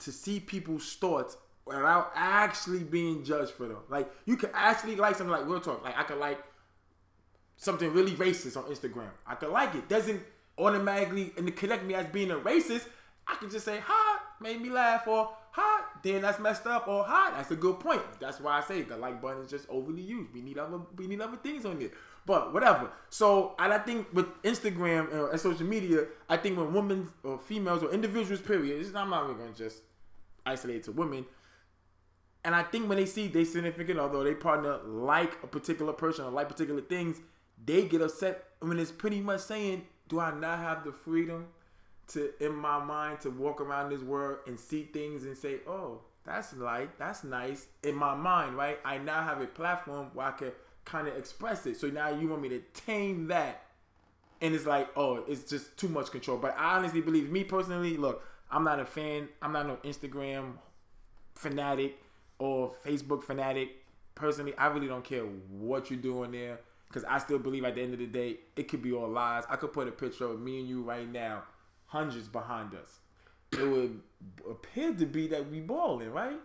[0.00, 3.78] to see people's thoughts without actually being judged for them.
[3.88, 5.84] Like you could actually like something like real talk.
[5.84, 6.42] Like I could like
[7.56, 9.10] something really racist on Instagram.
[9.26, 9.88] I could like it.
[9.88, 10.22] Doesn't
[10.56, 12.86] automatically and connect me as being a racist.
[13.26, 17.04] I could just say ha, made me laugh, or ha, then that's messed up, or
[17.04, 18.02] ha, that's a good point.
[18.18, 20.32] That's why I say the like button is just overly used.
[20.32, 21.92] We need other we need other things on it.
[22.28, 22.90] But whatever.
[23.08, 27.38] So and I think with Instagram uh, and social media, I think when women or
[27.38, 29.78] females or individuals, period, it's, I'm not even gonna just
[30.44, 31.24] isolate to women.
[32.44, 36.26] And I think when they see their significant other their partner like a particular person
[36.26, 37.18] or like particular things,
[37.64, 41.46] they get upset when it's pretty much saying, Do I not have the freedom
[42.08, 46.02] to in my mind to walk around this world and see things and say, Oh,
[46.26, 48.78] that's like that's nice in my mind, right?
[48.84, 50.52] I now have a platform where I can
[50.88, 51.76] kind of express it.
[51.76, 53.62] So now you want me to tame that
[54.40, 56.38] and it's like, oh, it's just too much control.
[56.38, 59.28] But I honestly believe, me personally, look, I'm not a fan.
[59.42, 60.52] I'm not no Instagram
[61.34, 61.98] fanatic
[62.38, 63.84] or Facebook fanatic.
[64.14, 67.82] Personally, I really don't care what you're doing there because I still believe at the
[67.82, 69.44] end of the day, it could be all lies.
[69.48, 71.42] I could put a picture of me and you right now,
[71.86, 72.98] hundreds behind us.
[73.52, 74.00] It would
[74.48, 76.38] appear to be that we balling, right?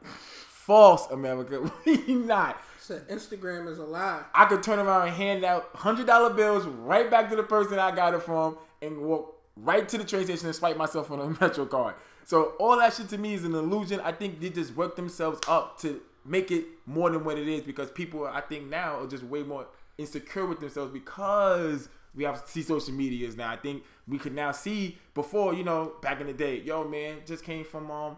[0.66, 1.70] False, America.
[1.86, 2.62] We not.
[2.80, 4.24] Said Instagram is a lie.
[4.34, 7.80] I could turn around and hand out hundred dollar bills right back to the person
[7.80, 11.20] I got it from and walk right to the train station and swipe myself on
[11.20, 11.96] a Metro card.
[12.24, 14.00] So all that shit to me is an illusion.
[14.00, 17.62] I think they just work themselves up to make it more than what it is
[17.64, 22.46] because people I think now are just way more insecure with themselves because we have
[22.46, 23.52] to see social medias now.
[23.52, 27.18] I think we could now see before, you know, back in the day, yo man,
[27.26, 28.18] just came from um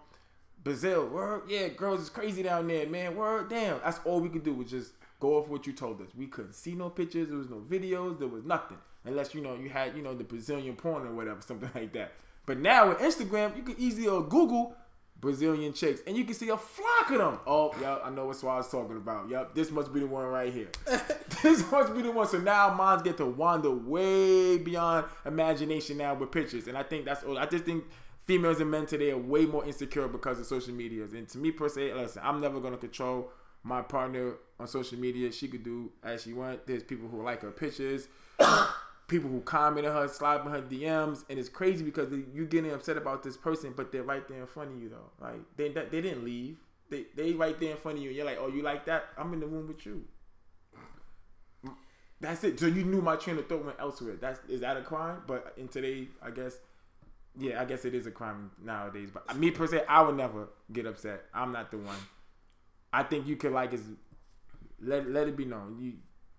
[0.65, 1.05] Brazil.
[1.05, 3.15] Word, yeah, girls is crazy down there, man.
[3.15, 3.79] Word, damn.
[3.83, 6.09] That's all we could do was just go off what you told us.
[6.17, 7.29] We couldn't see no pictures.
[7.29, 8.19] There was no videos.
[8.19, 8.79] There was nothing.
[9.05, 12.13] Unless, you know, you had, you know, the Brazilian porn or whatever, something like that.
[12.47, 14.75] But now with Instagram, you can easily uh, Google
[15.21, 17.39] Brazilian chicks and you can see a flock of them.
[17.45, 19.29] Oh, yep, I know what I was talking about.
[19.29, 20.67] Yep, this must be the one right here.
[21.43, 22.27] this must be the one.
[22.27, 26.67] So now minds get to wander way beyond imagination now with pictures.
[26.67, 27.37] And I think that's all.
[27.37, 27.85] I just think
[28.25, 31.13] females and men today are way more insecure because of social medias.
[31.13, 33.31] And to me per se, listen, I'm never gonna control
[33.63, 35.31] my partner on social media.
[35.31, 36.65] She could do as she want.
[36.67, 38.07] There's people who like her pictures,
[39.07, 42.71] people who comment on her, slide in her DMs, and it's crazy because you're getting
[42.71, 45.11] upset about this person, but they're right there in front of you though.
[45.19, 46.57] Like they they didn't leave.
[46.89, 48.09] They they right there in front of you.
[48.09, 49.05] And you're like, oh, you like that?
[49.17, 50.03] I'm in the room with you.
[52.21, 52.59] That's it.
[52.59, 54.15] So you knew my train of thought went elsewhere.
[54.19, 55.21] That's is that a crime?
[55.27, 56.57] But in today, I guess,
[57.37, 59.09] yeah, I guess it is a crime nowadays.
[59.13, 61.25] But uh, me per se, I would never get upset.
[61.33, 61.97] I'm not the one.
[62.93, 63.81] I think you could like is
[64.81, 65.77] let let it be known.
[65.79, 65.93] You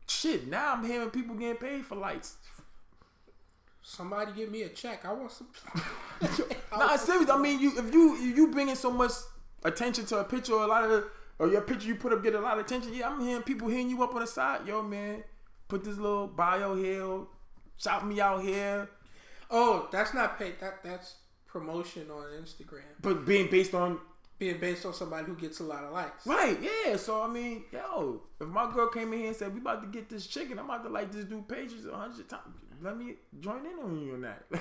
[0.09, 0.49] shit.
[0.49, 2.37] Now I'm hearing people getting paid for likes.
[3.83, 5.05] Somebody give me a check.
[5.05, 5.49] I want some.
[6.77, 7.31] Nah, serious.
[7.31, 9.13] I mean, you if you if you bringing so much
[9.65, 11.05] attention to a picture or a lot of
[11.39, 12.93] or your picture you put up get a lot of attention.
[12.95, 14.67] Yeah, I'm hearing people hitting you up on the side.
[14.67, 15.25] Yo, man,
[15.69, 17.21] put this little bio here.
[17.77, 18.89] Shout me out here.
[19.51, 20.61] Oh, that's not paid.
[20.61, 21.15] That that's
[21.47, 22.83] promotion on Instagram.
[23.01, 23.99] But being based on
[24.39, 26.27] Being based on somebody who gets a lot of likes.
[26.27, 26.97] right, yeah.
[26.97, 29.89] So I mean, yo, if my girl came in here and said we about to
[29.89, 32.57] get this chicken, I'm about to like this dude pages a hundred times.
[32.83, 34.45] Let me join in on you on that.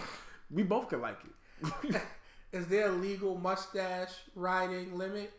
[0.50, 2.02] we both could like it.
[2.54, 5.34] Is there a legal mustache riding limit?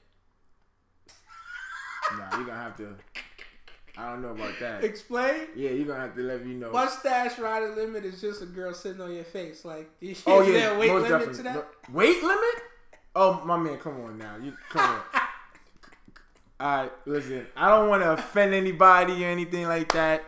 [2.19, 2.95] nah, you're gonna have to.
[3.99, 4.85] I don't know about that.
[4.85, 5.49] Explain.
[5.55, 6.71] Yeah, you're gonna have to let me know.
[6.71, 9.65] Mustache rider limit is just a girl sitting on your face.
[9.65, 11.37] Like, is oh yeah, there a weight limit definitely.
[11.37, 11.55] to that?
[11.55, 12.63] No- weight limit?
[13.15, 14.37] Oh my man, come on now.
[14.37, 15.01] You come on.
[16.59, 17.47] All right, listen.
[17.57, 20.25] I don't want to offend anybody or anything like that.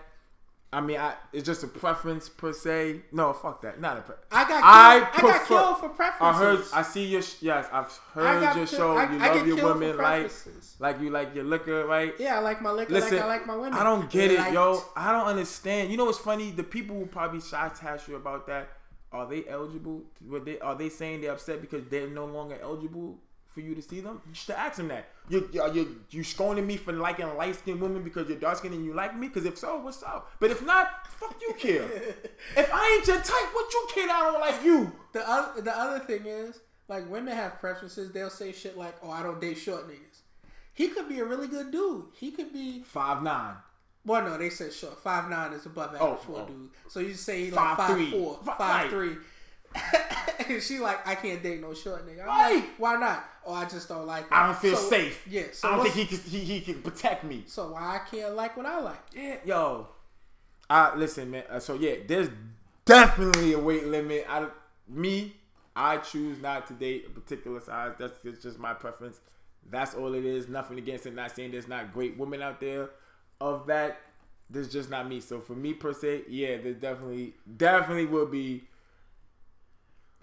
[0.70, 3.00] I mean, I, it's just a preference per se.
[3.10, 3.80] No, fuck that.
[3.80, 6.20] Not a pre- I got killed, I I, got killed for preferences.
[6.20, 6.64] I heard.
[6.74, 7.22] I see your.
[7.22, 8.94] sh- Yes, I've heard your ki- show.
[8.94, 10.30] I- you love your women like
[10.78, 12.12] like you like your liquor, right?
[12.18, 13.72] Yeah, I like my liquor Listen, like I like my women.
[13.72, 14.82] I don't get it, yo.
[14.94, 15.90] I don't understand.
[15.90, 16.50] You know what's funny?
[16.50, 18.68] The people who probably shot task you about that,
[19.10, 20.02] are they eligible?
[20.28, 23.16] Were they are they saying they're upset because they're no longer eligible
[23.58, 24.20] for you to see them?
[24.28, 25.08] You should ask them that.
[25.28, 28.84] You you you, scorning me for liking light skinned women because you're dark skinned and
[28.84, 29.26] you like me?
[29.26, 30.30] Because if so, what's up?
[30.38, 31.82] But if not, fuck you, care.
[32.56, 34.08] if I ain't your type, what you care?
[34.08, 34.92] I don't like you.
[35.12, 38.12] The other the other thing is, like women have preferences.
[38.12, 40.20] They'll say shit like, "Oh, I don't date short niggas."
[40.72, 42.04] He could be a really good dude.
[42.14, 42.82] He could be.
[42.82, 43.56] Five nine.
[44.06, 45.00] Well, no, they said short.
[45.00, 46.46] Five nine is above oh, average Oh, for a oh.
[46.46, 46.70] dude.
[46.86, 48.10] So you say like five three.
[48.12, 48.90] four, five right.
[48.90, 49.16] three.
[50.48, 52.22] and she like, I can't date no short nigga.
[52.22, 52.54] I'm Right.
[52.56, 53.24] like, Why not?
[53.46, 54.22] Oh, I just don't like.
[54.24, 54.28] Him.
[54.32, 55.26] I don't feel So- safe.
[55.28, 55.44] Yeah.
[55.52, 57.44] So I don't think he can he, he can protect me.
[57.46, 59.00] So why I can't like what I like?
[59.14, 59.88] Yeah, yo.
[60.70, 61.44] I listen, man.
[61.48, 62.28] Uh, so yeah, there's
[62.84, 64.26] definitely a weight limit.
[64.28, 64.46] I
[64.86, 65.34] me,
[65.74, 67.92] I choose not to date a particular size.
[67.98, 69.20] That's it's just my preference.
[69.70, 70.48] That's all it is.
[70.48, 71.14] Nothing against it.
[71.14, 72.90] Not saying there's not great women out there
[73.40, 74.00] of that.
[74.50, 75.20] There's just not me.
[75.20, 78.64] So for me per se, yeah, there definitely definitely will be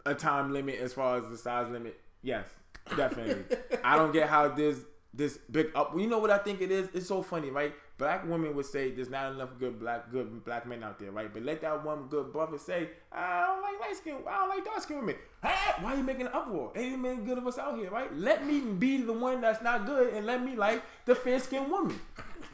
[0.06, 2.00] a time limit as far as the size limit.
[2.22, 2.48] Yes,
[2.96, 3.58] definitely.
[3.84, 4.80] I don't get how there's
[5.14, 5.98] this big up.
[5.98, 6.90] You know what I think it is?
[6.94, 7.74] It's so funny, right?
[7.98, 11.34] Black women would say there's not enough good black good black men out there, right?
[11.34, 14.66] But let that one good brother say, I don't like light skin, I don't like
[14.66, 15.16] dark skin women.
[15.42, 16.74] Hey, why are you making an uproar?
[16.76, 18.14] Ain't many good of us out here, right?
[18.14, 21.72] Let me be the one that's not good and let me like the fair skinned
[21.72, 21.98] woman.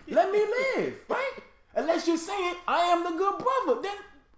[0.08, 1.34] Let me live, right?
[1.74, 3.96] Unless you're saying I am the good brother, then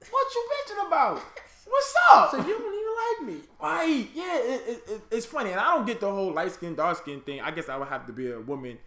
[0.10, 1.22] what you bitching about?
[1.66, 2.32] What's up?
[2.32, 3.48] So you don't even like me.
[3.62, 4.10] Right.
[4.14, 5.52] Yeah, it, it, it, it's funny.
[5.52, 7.42] And I don't get the whole light skin, dark skin thing.
[7.42, 8.78] I guess I would have to be a woman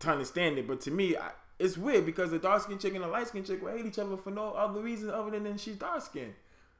[0.00, 0.66] to understand it.
[0.66, 3.44] But to me, I, it's weird because a dark skin chick and a light skin
[3.44, 6.34] chick will hate each other for no other reason other than than she's dark skinned.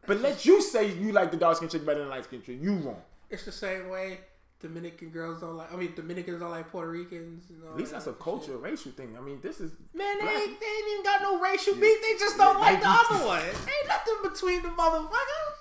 [0.06, 2.42] But let you say you like the dark skin chick better than the light skin
[2.42, 2.58] chick.
[2.60, 3.00] You wrong.
[3.30, 4.18] It's the same way
[4.64, 5.72] Dominican girls don't like.
[5.72, 7.44] I mean, Dominicans don't like Puerto Ricans.
[7.70, 9.14] At least that that's a cultural, racial thing.
[9.16, 9.72] I mean, this is.
[9.92, 12.00] Man, they black- ain't, they ain't even got no racial beef.
[12.02, 13.42] They just don't Yeah, like the other one.
[13.44, 15.56] Ain't nothing between the motherfuckers.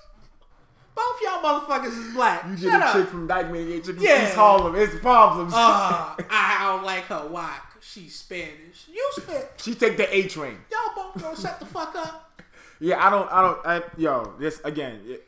[0.96, 2.46] Both y'all motherfuckers is black.
[2.48, 4.26] You get a chick from Dyckman, you chick from Yeah.
[4.26, 4.76] East Harlem.
[4.76, 5.52] It's problems.
[5.54, 5.58] Uh,
[6.30, 7.28] I don't like her.
[7.28, 7.58] Why?
[7.82, 8.86] she's Spanish.
[8.92, 9.44] You Spanish.
[9.58, 10.58] she take the A train.
[10.72, 12.42] Y'all both gonna shut the fuck up.
[12.80, 15.26] Yeah, I don't, I don't, I, yo, this again, it,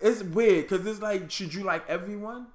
[0.00, 2.46] it's weird because it's like, should you like everyone?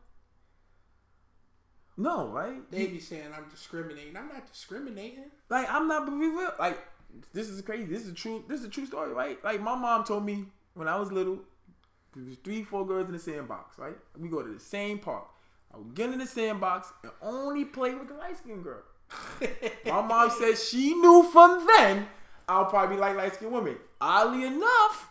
[1.98, 2.70] No, right?
[2.70, 4.16] They be saying I'm discriminating.
[4.16, 5.32] I'm not discriminating.
[5.50, 6.54] Like, I'm not, but we real.
[6.60, 6.78] Like,
[7.34, 7.86] this is crazy.
[7.86, 8.44] This is a true.
[8.48, 9.44] This is a true story, right?
[9.44, 10.46] Like, my mom told me
[10.76, 11.40] when I was little,
[12.16, 13.98] there was three, four girls in the sandbox, right?
[14.18, 15.26] We go to the same park.
[15.74, 18.84] I would get in the sandbox and only play with the light skinned girl.
[19.86, 22.08] My mom said she knew from then
[22.48, 23.78] I'll probably like light skinned women.
[24.00, 25.10] Oddly enough,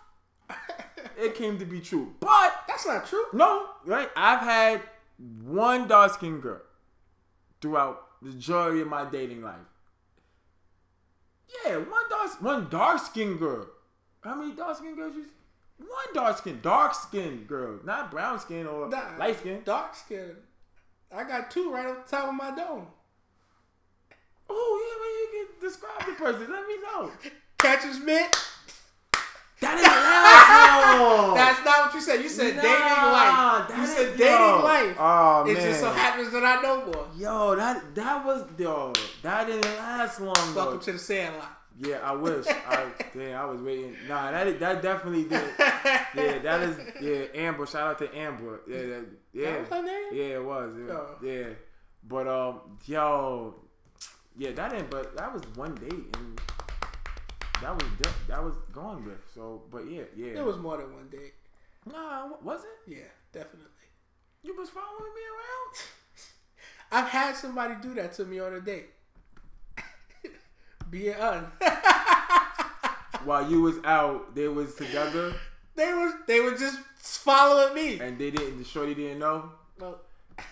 [1.20, 2.14] it came to be true.
[2.20, 3.24] But That's not true.
[3.32, 4.11] no, right?
[4.16, 4.82] I've had
[5.44, 6.61] one dark skinned girl
[7.61, 9.57] throughout the majority of my dating life.
[11.64, 13.66] Yeah, one dark one dark skinned girl.
[14.22, 15.26] How many dark skinned girls you
[15.78, 19.61] one dark skin, dark skinned girl, not brown skin or Nah, light skin.
[19.64, 20.36] Dark skin.
[21.14, 22.86] I got two right on top of my dome.
[24.49, 26.51] Oh yeah, man, you can describe the person.
[26.53, 27.11] Let me know.
[27.59, 28.34] Catcher's mitt.
[29.61, 31.35] That is last.
[31.37, 32.23] That's not what you said.
[32.23, 33.69] You said Nah, dating life.
[33.71, 34.61] You that said dating yo.
[34.65, 34.97] life.
[34.99, 35.63] Oh it man.
[35.63, 37.07] just so happens that I know more.
[37.17, 38.93] Yo, that that was yo,
[39.23, 40.63] that didn't last long though.
[40.65, 41.53] Welcome to the Sandlot.
[41.79, 42.47] Yeah, I wish.
[42.49, 43.95] I damn, I was waiting.
[44.09, 45.43] Nah, that that definitely did.
[46.15, 47.41] Yeah, that is yeah.
[47.47, 48.61] Amber, shout out to Amber.
[48.67, 49.05] Yeah, that,
[49.35, 50.05] yeah, That was her name?
[50.13, 50.73] yeah, it was.
[50.79, 51.09] Yeah, Oh.
[51.23, 51.45] yeah.
[52.09, 53.55] But um, yo,
[54.39, 54.91] yeah, that didn't.
[54.91, 56.41] But that was one date, and
[57.63, 57.85] that was
[58.29, 59.19] that was gone with.
[59.35, 60.39] So, but yeah, yeah.
[60.41, 61.35] It was more than one date.
[61.91, 62.91] nah, was it?
[62.91, 63.71] Yeah, definitely.
[64.43, 65.75] You was following me around?
[66.93, 68.91] I've had somebody do that to me on a date.
[70.91, 71.47] Be it un.
[73.25, 75.35] While you was out, they was together,
[75.75, 77.99] they was they were just following me.
[77.99, 78.59] and they didn't.
[78.59, 79.51] The shorty didn't know.
[79.81, 80.01] Well,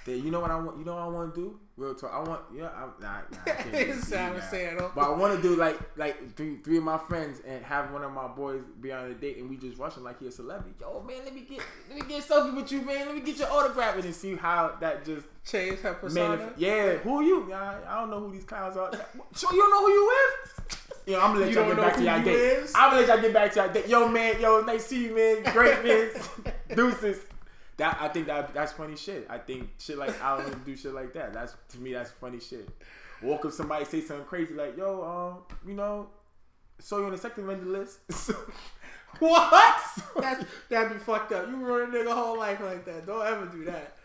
[0.06, 0.78] That you know what I want.
[0.78, 1.60] You know what I want to do.
[1.76, 2.12] Real talk.
[2.14, 2.68] I want yeah.
[2.76, 4.32] I'm nah I can't do It's that.
[4.32, 4.78] I'm saying.
[4.94, 8.04] But I want to do like like three three of my friends and have one
[8.04, 10.30] of my boys be on a date and we just rush him like he a
[10.30, 10.76] celebrity.
[10.80, 13.06] Yo man, let me get let me get selfie with you, man.
[13.06, 16.36] Let me get your autograph and see how that just Change her persona.
[16.36, 16.52] man.
[16.56, 17.52] Yeah, who are you?
[17.52, 18.90] I, I don't know who these clowns are.
[19.34, 21.00] So you don't know who you with?
[21.06, 22.70] Yo, I'm gonna let You y'all get back to y'all date.
[22.74, 23.88] I'm gonna let y'all get back to y'all date.
[23.88, 25.52] Yo man, yo, nice to see you, man.
[25.52, 26.10] Great man.
[26.76, 27.18] Deuces.
[27.76, 29.26] That I think that that's funny shit.
[29.28, 31.32] I think shit like I don't do shit like that.
[31.32, 32.68] That's to me that's funny shit.
[33.22, 36.08] Walk up somebody say something crazy like, yo, um, you know,
[36.78, 37.98] saw you on the second vendor list.
[39.18, 39.80] What?
[40.20, 41.48] That that'd be fucked up.
[41.48, 43.06] You ruin a nigga whole life like that.
[43.06, 43.96] Don't ever do that.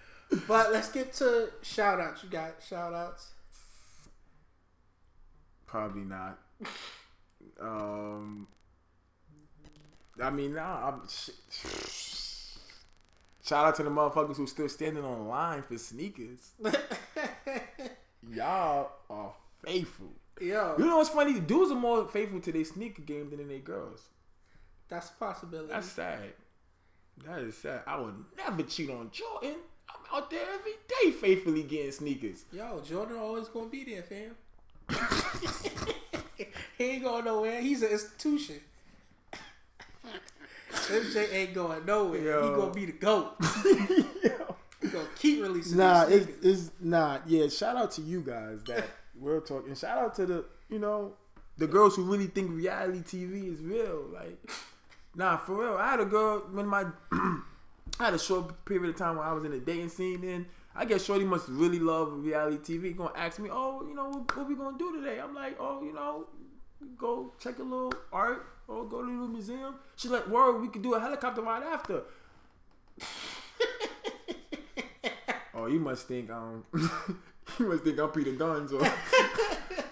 [0.47, 2.23] But let's get to shout outs.
[2.23, 3.31] You got shout outs?
[5.65, 6.39] Probably not.
[7.59, 8.47] Um,
[10.21, 10.89] I mean, nah.
[10.89, 12.08] I'm, sh-
[13.49, 16.51] shout out to the motherfuckers who still standing on line for sneakers.
[18.31, 19.33] Y'all are
[19.65, 20.11] faithful.
[20.39, 20.75] Yeah.
[20.77, 21.39] You know what's funny?
[21.39, 24.03] Dudes are more faithful to their sneaker game than they girls.
[24.87, 25.73] that's a possibility.
[25.73, 26.33] That's sad.
[27.25, 27.81] That is sad.
[27.87, 29.55] I would never cheat on Jordan.
[29.89, 32.45] I'm out there every day faithfully getting sneakers.
[32.51, 34.35] Yo, Jordan always gonna be there, fam.
[36.77, 37.59] he ain't going nowhere.
[37.61, 38.61] He's an institution.
[40.89, 42.21] MJ ain't going nowhere.
[42.21, 42.49] Yo.
[42.49, 43.35] He gonna be the goat.
[44.81, 45.77] He gonna keep releasing.
[45.77, 47.19] Nah, it's, it's nah.
[47.27, 49.75] Yeah, shout out to you guys that we're talking.
[49.75, 51.15] Shout out to the you know
[51.57, 54.05] the girls who really think reality TV is real.
[54.13, 54.39] Like,
[55.15, 55.75] nah, for real.
[55.75, 57.41] I had a girl when my I
[57.99, 60.21] had a short period of time when I was in the dating scene.
[60.21, 62.95] Then I guess Shorty must really love reality TV.
[62.95, 65.19] Gonna ask me, oh, you know, what, what we gonna do today?
[65.19, 66.27] I'm like, oh, you know,
[66.97, 69.75] go check a little art or go to the museum.
[69.95, 72.03] She's like, word, we could do a helicopter ride after.
[75.53, 78.81] Oh, you must think um, you must think I'm Peter Gunz or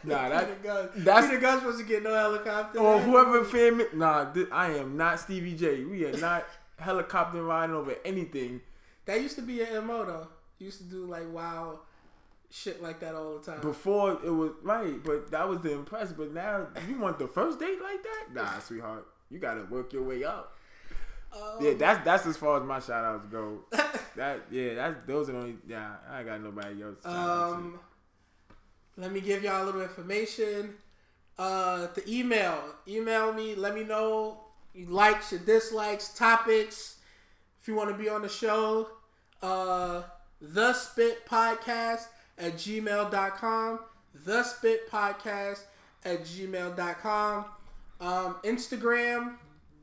[0.05, 1.03] nah that Peter Gunz.
[1.03, 2.79] that's- Peter Gunz's supposed to get no helicopter.
[2.79, 3.83] or whoever me.
[3.93, 5.83] Nah, th- I am not Stevie J.
[5.83, 6.45] We are not
[6.79, 8.61] helicopter riding over anything.
[9.05, 10.27] That used to be your MO though.
[10.59, 11.79] You used to do like wild
[12.51, 13.61] shit like that all the time.
[13.61, 16.11] Before it was right, but that was the impress.
[16.11, 18.33] But now you want the first date like that?
[18.33, 20.53] Nah, sweetheart, you gotta work your way up.
[21.33, 23.59] Um, Yeah, that's that's as far as my shout outs go.
[24.15, 25.97] That yeah, that's those are the only yeah.
[26.09, 26.97] I ain't got nobody else.
[27.03, 27.55] to shout out to.
[27.55, 27.79] Um,
[28.95, 30.73] let me give y'all a little information.
[31.37, 33.53] Uh, the email, email me.
[33.53, 34.39] Let me know
[34.73, 36.97] your likes, your dislikes, topics.
[37.61, 38.87] If you want to be on the show,
[39.43, 40.01] uh,
[40.41, 42.07] the Spit Podcast
[42.37, 43.79] at gmail.com.
[44.25, 45.59] The Spit Podcast
[46.03, 47.45] at gmail.com.
[47.99, 49.35] Um, Instagram,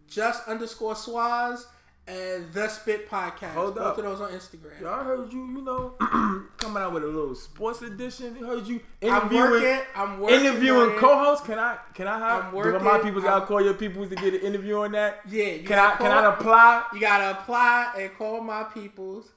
[0.08, 1.64] just underscore swaz
[2.06, 3.52] and the Spit Podcast.
[3.54, 3.98] Hold Both up.
[3.98, 4.86] of those on Instagram.
[4.86, 5.94] I heard you, you know,
[6.58, 8.36] coming out with a little sports edition.
[8.42, 9.80] I heard you I'm interviewing, working.
[9.96, 10.40] I'm working.
[10.40, 11.46] interviewing co-hosts.
[11.46, 12.44] Can I, can I have?
[12.44, 12.84] I'm do working.
[12.84, 15.20] my people gotta I'm- call your people to get an interview on that?
[15.28, 16.84] Yeah, you Can I, gotta can I apply?
[16.92, 19.30] You gotta apply and call my peoples.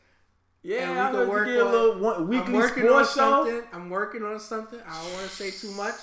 [0.67, 2.53] Yeah, And we I can heard work you get a on- little one, I'm weekly
[2.55, 3.45] working on sports show.
[3.45, 3.61] something.
[3.71, 4.79] I'm working on something.
[4.85, 5.95] I don't want to say too much,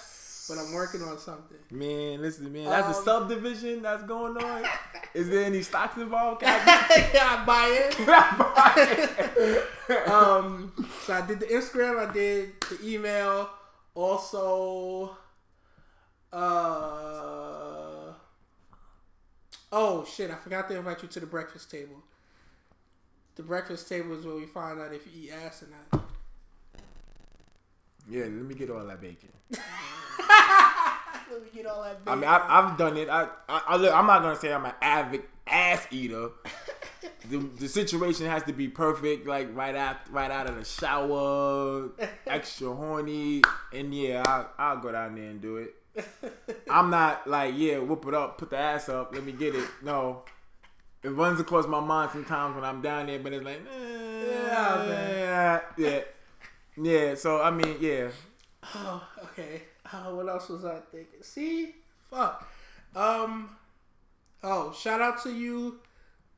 [0.48, 1.58] but I'm working on something.
[1.70, 4.64] Man, listen, man, that's a Um, subdivision that's going on.
[5.14, 6.40] Is there any stocks involved?
[6.44, 8.72] Can I, yeah, I buy can I buy
[9.36, 9.68] it?
[9.90, 10.08] it.
[10.08, 10.72] Um,
[11.04, 12.08] so I did the Instagram.
[12.08, 13.50] I did the email.
[13.94, 15.14] Also,
[16.32, 18.12] uh,
[19.72, 20.30] oh shit!
[20.30, 22.02] I forgot to invite you to the breakfast table.
[23.36, 26.04] The breakfast table is where we find out if you eat ass or not.
[28.08, 29.30] yeah, let me get all that bacon.
[29.50, 31.98] Let me get all that.
[32.06, 32.50] I mean, bacon I, out.
[32.50, 33.08] I've done it.
[33.08, 36.28] I, I, I look, I'm not gonna say I'm an avid ass eater.
[37.30, 41.90] the, the situation has to be perfect, like right out, right out of the shower,
[42.26, 45.74] extra horny, and yeah, I'll, I'll go down there and do it.
[46.70, 49.68] I'm not like, yeah, whoop it up, put the ass up, let me get it.
[49.82, 50.24] No,
[51.04, 53.60] it runs across my mind sometimes when I'm down there, but it's like,
[54.26, 56.00] Yeah, yeah,
[56.76, 57.14] yeah.
[57.14, 58.08] So I mean, yeah,
[58.74, 59.62] Oh, okay.
[59.92, 61.22] Uh, what else was I thinking?
[61.22, 61.74] See,
[62.10, 62.48] fuck.
[62.96, 63.50] Um.
[64.42, 65.80] Oh, shout out to you,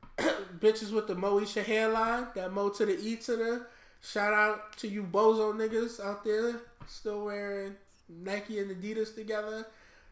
[0.17, 2.27] bitches with the Moesha hairline.
[2.35, 3.65] That Mo to the E to the.
[4.01, 7.75] Shout out to you bozo niggas out there still wearing
[8.07, 9.65] Nike and Adidas together.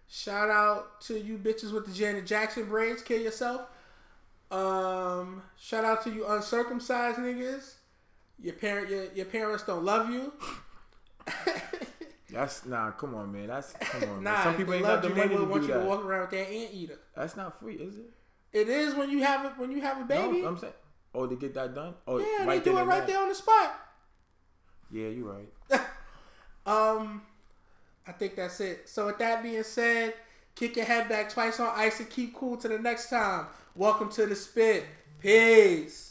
[0.07, 3.01] Shout out to you bitches with the Janet Jackson braids.
[3.01, 3.61] Kill yourself.
[4.51, 5.41] Um.
[5.57, 7.75] Shout out to you uncircumcised niggas.
[8.41, 10.33] Your parent, your, your parents don't love you.
[12.31, 12.91] that's nah.
[12.91, 13.47] Come on, man.
[13.47, 14.23] That's come on.
[14.23, 14.37] man.
[14.43, 15.13] Some people ain't got the you.
[15.15, 15.79] They money to want do you that.
[15.81, 16.99] to walk around with that anteater.
[17.15, 18.11] That's not free, is it?
[18.53, 20.41] It is when you have it when you have a baby.
[20.41, 20.73] No, I'm saying.
[21.13, 21.93] Oh, to get that done?
[22.05, 23.15] Oh, yeah, right they do it right there.
[23.15, 23.73] there on the spot.
[24.91, 25.81] Yeah, you're right.
[26.67, 27.21] Um,
[28.07, 28.89] I think that's it.
[28.89, 30.15] So with that being said,
[30.55, 33.47] kick your head back twice on ice and keep cool to the next time.
[33.75, 34.85] Welcome to the spit.
[35.19, 36.04] Peace.